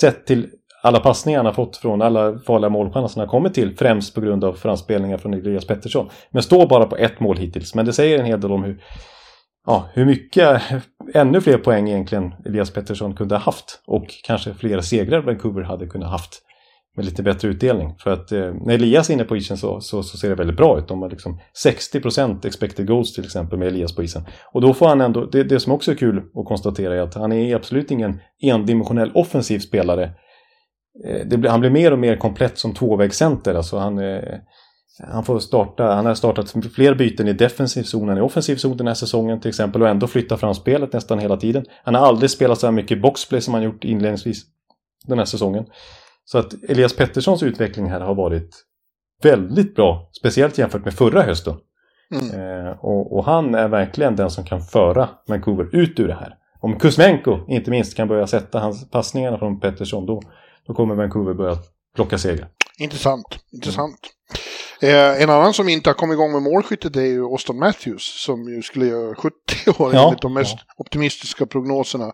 [0.00, 0.48] Sett till
[0.82, 3.76] alla passningar han har fått från alla farliga målchanser han har kommit till.
[3.76, 6.08] Främst på grund av framspelningar från Elias Pettersson.
[6.30, 7.74] Men står bara på ett mål hittills.
[7.74, 8.82] Men det säger en hel del om hur,
[9.66, 10.62] ja, hur mycket,
[11.14, 13.82] ännu fler poäng egentligen Elias Pettersson kunde ha haft.
[13.86, 16.42] Och kanske fler segrar Vancouver hade kunnat haft
[16.96, 17.94] med lite bättre utdelning.
[17.98, 20.56] För att eh, när Elias är inne på isen så, så, så, ser det väldigt
[20.56, 20.88] bra ut.
[20.88, 24.22] De har liksom 60% expected goals till exempel med Elias på isen.
[24.52, 27.14] Och då får han ändå, det, det som också är kul att konstatera är att
[27.14, 30.04] han är absolut ingen endimensionell offensiv spelare.
[31.06, 33.54] Eh, det, han blir mer och mer komplett som tvåvägscenter.
[33.54, 34.22] Alltså han, eh,
[35.12, 38.76] han får starta, han har startat fler byten i defensiv zon än i offensiv zon
[38.76, 41.64] den här säsongen till exempel och ändå flyttat fram spelet nästan hela tiden.
[41.84, 44.44] Han har aldrig spelat så här mycket boxplay som han gjort inledningsvis
[45.06, 45.64] den här säsongen.
[46.28, 48.56] Så att Elias Petterssons utveckling här har varit
[49.22, 51.54] väldigt bra, speciellt jämfört med förra hösten.
[52.14, 52.66] Mm.
[52.66, 56.34] Eh, och, och, han är verkligen den som kan föra Vancouver ut ur det här.
[56.60, 60.22] Om Kuzmenko inte minst kan börja sätta hans passningarna från Pettersson då,
[60.66, 61.56] då kommer Vancouver börja
[61.94, 62.48] plocka segrar.
[62.78, 63.98] Intressant, intressant.
[64.82, 68.48] Eh, en annan som inte har kommit igång med målskyttet är ju Austin Matthews som
[68.48, 69.34] ju skulle göra 70
[69.78, 72.04] år Ja, enligt de mest optimistiska prognoserna.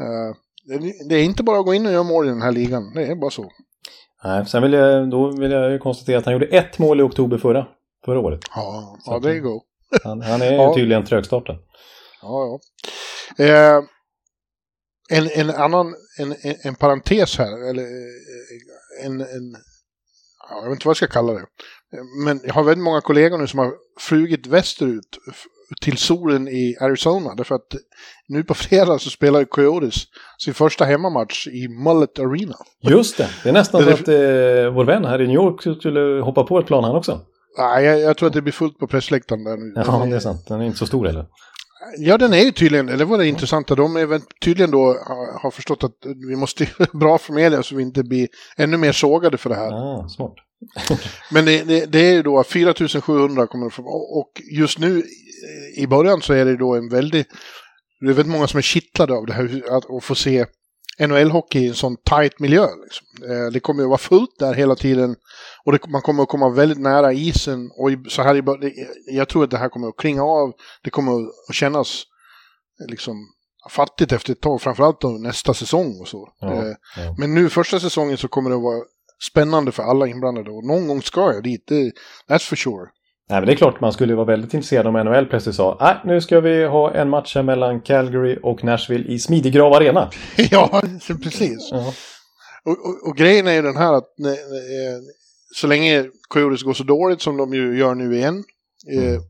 [0.00, 0.36] Eh,
[1.08, 3.02] det- är inte bara att gå in och göra mål i den här ligan, det
[3.06, 3.50] är bara så.
[4.24, 7.38] Nej, sen vill jag, då vill jag konstatera att han gjorde ett mål i oktober
[7.38, 7.66] förra,
[8.04, 8.40] förra året.
[8.54, 9.60] Ja, Så ja det är go.
[10.04, 10.74] Han, han är Ja.
[10.74, 11.56] tydligen trögstarten.
[12.22, 12.60] Ja,
[13.36, 13.44] ja.
[13.44, 13.82] Eh,
[15.10, 19.56] en, en annan, en, en, en parentes här, eller eh, en, en,
[20.50, 21.46] ja, jag vet inte vad jag ska kalla det.
[22.24, 25.18] Men jag har väldigt många kollegor nu som har flugit västerut
[25.80, 27.34] till solen i Arizona.
[27.34, 27.74] Därför att
[28.28, 29.94] nu på fredag så spelar Coyotes
[30.44, 32.56] sin första hemmamatch i Mullet Arena.
[32.80, 36.22] Just det, det är nästan så att eh, vår vän här i New York skulle
[36.22, 37.20] hoppa på ett plan han också.
[37.58, 39.72] Nej, jag, jag tror att det blir fullt på pressläktaren där nu.
[39.76, 40.46] Ja, det är sant.
[40.48, 41.26] Den är inte så stor heller.
[41.98, 44.84] Ja, den är ju tydligen, det var det intressanta, de är väl tydligen då
[45.42, 45.94] har, förstått att
[46.28, 49.72] vi måste bra för media så vi inte blir ännu mer sågade för det här.
[49.72, 50.34] Ah, smart.
[51.32, 55.02] Men det, det, det är ju då 4700 kommer det få och- och just nu
[55.76, 57.28] i början så är det då en väldigt,
[58.00, 60.46] det är väldigt många som är kittlade av det här att, att få se
[61.00, 62.66] NHL-hockey i en sån tight miljö.
[62.84, 63.06] Liksom.
[63.30, 65.16] Eh, Det kommer ju vara fullt där hela tiden
[65.64, 68.72] och det, man kommer att komma väldigt nära isen och så här i
[69.12, 70.52] jag tror att det här kommer att klinga av,
[70.84, 72.02] det kommer att- kännas
[72.88, 73.16] liksom
[73.70, 76.28] fattigt efter ett tag, framförallt då nästa säsong och så.
[76.40, 77.14] Ja, Eh, ja.
[77.18, 78.82] Men nu första säsongen så kommer det att vara
[79.30, 81.92] spännande för alla inblandade och någon gång ska jag dit, det,
[82.28, 82.86] that's for sure.
[83.30, 85.96] Nej, men det är klart man skulle vara väldigt intresserad om NHL plötsligt sa nej,
[86.04, 90.10] nu ska vi ha en match här mellan Calgary och Nashville i Smidigrav Arena.
[90.50, 90.82] ja,
[91.22, 91.68] precis.
[91.72, 91.92] Ja.
[92.64, 94.98] Och, och, och grejen är ju den här att när, eh,
[95.54, 98.44] så länge Coyotes går så dåligt som de ju gör nu igen,
[98.92, 99.22] eh, Mm.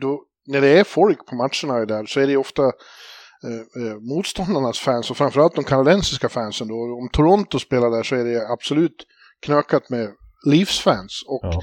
[0.00, 3.96] då, när det är folk på matcherna där så är det ju ofta eh, eh,
[4.00, 6.74] motståndarnas fans och framförallt de kanadensiska fansen då.
[6.74, 8.96] Om Toronto spelar där så är det absolut
[9.42, 10.08] knökat med
[10.46, 11.22] Leafs-fans.
[11.26, 11.62] Och Ja.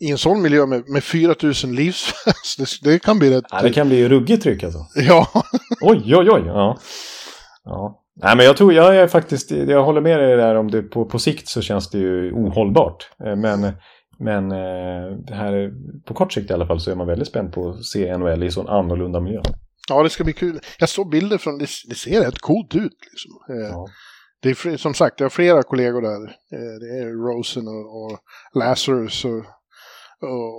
[0.00, 3.44] I en sån miljö med, med 4000 Leafs-fans, det, det kan bli rätt...
[3.50, 4.78] Ja, det kan bli ruggigt tryck alltså.
[4.94, 5.28] Ja,
[5.80, 6.42] Oj, oj, oj.
[6.46, 6.78] Ja.
[7.64, 8.02] ja.
[8.22, 11.04] Nej, men jag tror, jag är faktiskt, jag håller med dig där om det på,
[11.04, 13.10] på sikt så känns det ju ohållbart.
[13.24, 13.60] Eh, Men,
[14.18, 15.70] men eh, det här,
[16.06, 18.42] på kort sikt i alla fall så är man väldigt spänd på att se NHL
[18.42, 19.40] i sån annorlunda miljö.
[19.88, 20.60] ja, det ska bli kul.
[20.78, 22.92] Jag såg bilder från, det, det ser rätt coolt ut.
[23.10, 23.56] Liksom.
[23.56, 23.86] Eh, Ja.
[24.42, 26.26] Det är som sagt, jag har flera kollegor där.
[26.80, 28.18] Det är Rosen och, och
[28.60, 29.44] Lazarus och,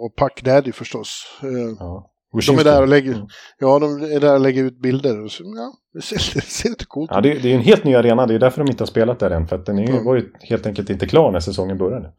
[0.03, 1.23] och, Puck Daddy förstås.
[1.43, 1.49] Eh,
[1.79, 2.11] Ja.
[2.47, 3.27] De är där och lägger, Mm.
[3.59, 5.23] ja, de är där och lägger ut bilder.
[5.23, 7.23] Och så, ja, det ser, det ser lite coolt Ja, ut.
[7.23, 8.25] det, det är ju en helt ny arena.
[8.27, 9.47] Det är därför de inte har spelat där än.
[9.47, 10.05] För att den är, Mm.
[10.05, 12.11] var ju helt enkelt inte klar när säsongen började.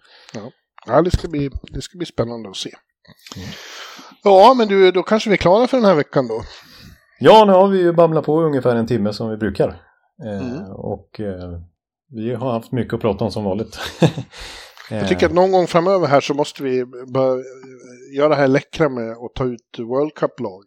[0.86, 2.70] Ja, det ska bli, det ska bli spännande att se.
[3.36, 3.49] Mm.
[4.24, 6.43] Ja, men du, då kanske vi är klara för den här veckan då.
[7.20, 9.68] Ja, nu har vi ju babblat på ungefär en timme som vi brukar.
[10.24, 10.70] Eh, Mm.
[10.72, 11.61] Och eh,
[12.11, 13.78] vi har haft mycket att prata om som vanligt.
[14.91, 17.43] Jag tycker att någon gång framöver här så måste vi börja
[18.16, 20.62] göra det här läckra med att ta ut World Cup-lag.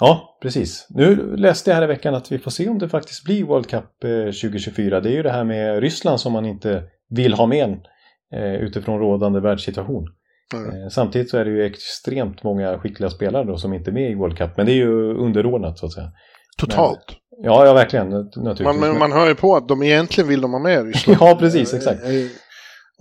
[0.00, 0.86] Ja, precis.
[0.90, 3.66] Nu läste jag här i veckan att vi får se om det faktiskt blir World
[3.66, 5.00] Cup eh, 2024.
[5.00, 7.80] Det är ju det här med Ryssland som man inte vill ha med
[8.34, 10.08] eh, utifrån rådande världssituation.
[10.54, 10.82] Mm.
[10.82, 14.10] Eh, Samtidigt så är det ju extremt många skickliga spelare då som inte är med
[14.10, 14.56] i World Cup.
[14.56, 16.12] Men det är ju underordnat så att säga.
[16.58, 17.16] Totalt.
[17.42, 18.10] Ja, ja verkligen.
[18.10, 18.60] Naturligtvis.
[18.60, 21.18] Man, men man hör ju på att de egentligen vill de ha med Ryssland.
[21.20, 22.00] Ja, precis, exakt.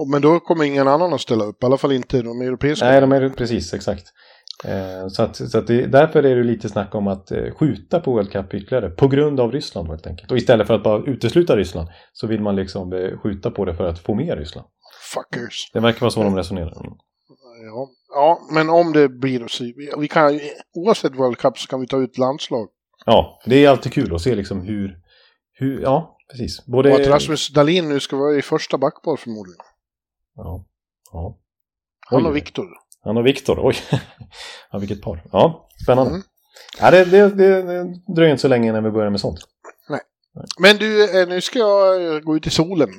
[0.08, 2.86] Men då kommer ingen annan att ställa upp, i alla fall inte de europeiska.
[2.86, 4.04] Nej, de är precis, exakt.
[4.66, 8.00] Eh, så att, så att det, därför är det lite snack om att eh, skjuta
[8.00, 8.89] på World Cup ytterligare.
[8.89, 10.32] På grund av Ryssland helt enkelt.
[10.32, 13.76] Och istället för att bara utesluta Ryssland så vill man liksom eh, skjuta på det
[13.76, 14.68] för att få med Ryssland.
[15.14, 15.72] Fuckers.
[15.74, 16.82] Det verkar vara så de resonerar.
[16.86, 16.93] Mm.
[17.66, 17.89] Ja.
[18.14, 19.64] ja, men om det blir så.
[19.64, 20.39] vi- Vi kan,
[20.76, 22.68] oavsett World Cup så kan vi ta ut landslag.
[23.06, 24.97] Ja, det är alltid kul att se liksom hur...
[25.54, 26.66] hur ja, precis.
[26.66, 26.93] Både...
[26.93, 29.60] Och att Rasmus Dahlin nu ska vara i första backpar förmodligen.
[30.44, 30.66] Ja.
[31.12, 31.38] ja.
[32.10, 32.68] Han och Viktor.
[33.04, 33.76] Han och Viktor, oj.
[34.72, 35.22] ja, vilket par.
[35.32, 36.12] Ja, spännande.
[36.12, 36.24] Mm.
[36.80, 39.40] Ja, det, det, det, det dröjer inte så länge innan vi börjar med sånt.
[40.60, 42.90] Men du, eh, nu ska jag eh, gå ut i solen.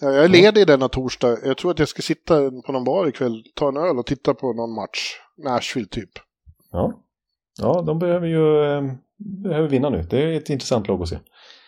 [0.00, 1.36] Ja, Jag är ledig denna torsdag.
[1.44, 4.34] Jag tror att jag ska sitta på någon bar ikväll, ta en öl och titta
[4.34, 5.12] på någon match.
[5.44, 6.10] Nashville typ.
[6.72, 6.92] Ja,
[7.58, 8.82] ja de behöver ju eh,
[9.42, 10.02] behöver vinna nu.
[10.10, 11.18] Det är ett intressant lag att se.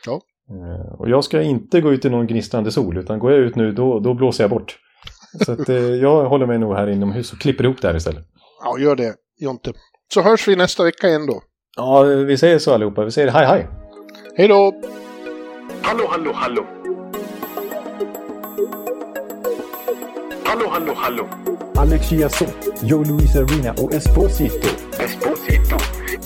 [0.06, 0.20] Ja.
[0.50, 3.56] Eh, Och jag ska inte gå ut i någon gnistrande sol, utan går jag ut
[3.56, 4.78] nu då, då blåser jag bort.
[5.44, 8.24] Så att, eh, jag håller mig nog här inomhus och klipper ihop det här istället.
[8.64, 9.72] Ja, gör det, Jonte.
[10.14, 11.42] Så hörs vi nästa vecka igen då.
[11.76, 13.04] Ja, vi säger så allihopa.
[13.04, 13.68] Vi säger hej hej.
[14.36, 14.74] Hej då!
[15.82, 16.66] Hallå, hallå, hallå.
[20.44, 21.28] Hallå, hallå, hallå.
[21.76, 24.68] Alex Chiazot, Joe Luis Arena och Esposito.
[24.98, 25.76] Esposito.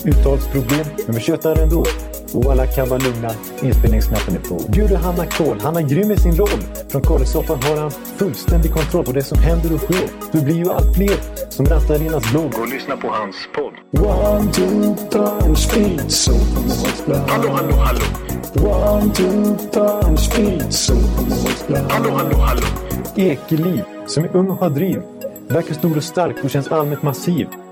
[0.05, 1.83] Uttalsproblem, men vi tjötar ändå.
[2.33, 3.31] Och alla kan vara lugna,
[3.61, 4.71] inspelningsknappen är på.
[4.71, 6.61] Bjuder Hanna Kohl, han är grym i sin roll.
[6.89, 10.09] Från Kållesoffan har han fullständig kontroll på det som händer och sker.
[10.31, 11.17] Det blir ju allt fler
[11.49, 12.53] som rattar in hans blogg.
[12.61, 13.73] Och lyssna på hans podd.
[14.05, 16.33] One, two, time, speed, so
[17.27, 18.05] Hallå, hallå, hallå.
[18.55, 20.93] One, two, time, speed, so
[21.89, 22.67] Hallå, hallå, hallå.
[23.15, 25.01] Ekeliv, som är ung och har driv.
[25.47, 27.47] Verkar stor och stark och känns allmänt massiv.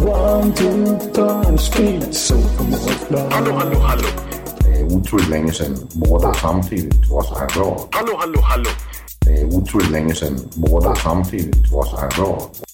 [0.00, 2.34] One, two, time, speed, so
[3.30, 4.08] Hallå, hallå, hallå.
[4.58, 7.88] Det er utroligt længe siden mor, der samtidig trods har råd.
[7.92, 8.70] Hallå, hallå, hallå.
[9.24, 12.71] Det er utroligt længe siden mor, der samtidig trods har råd.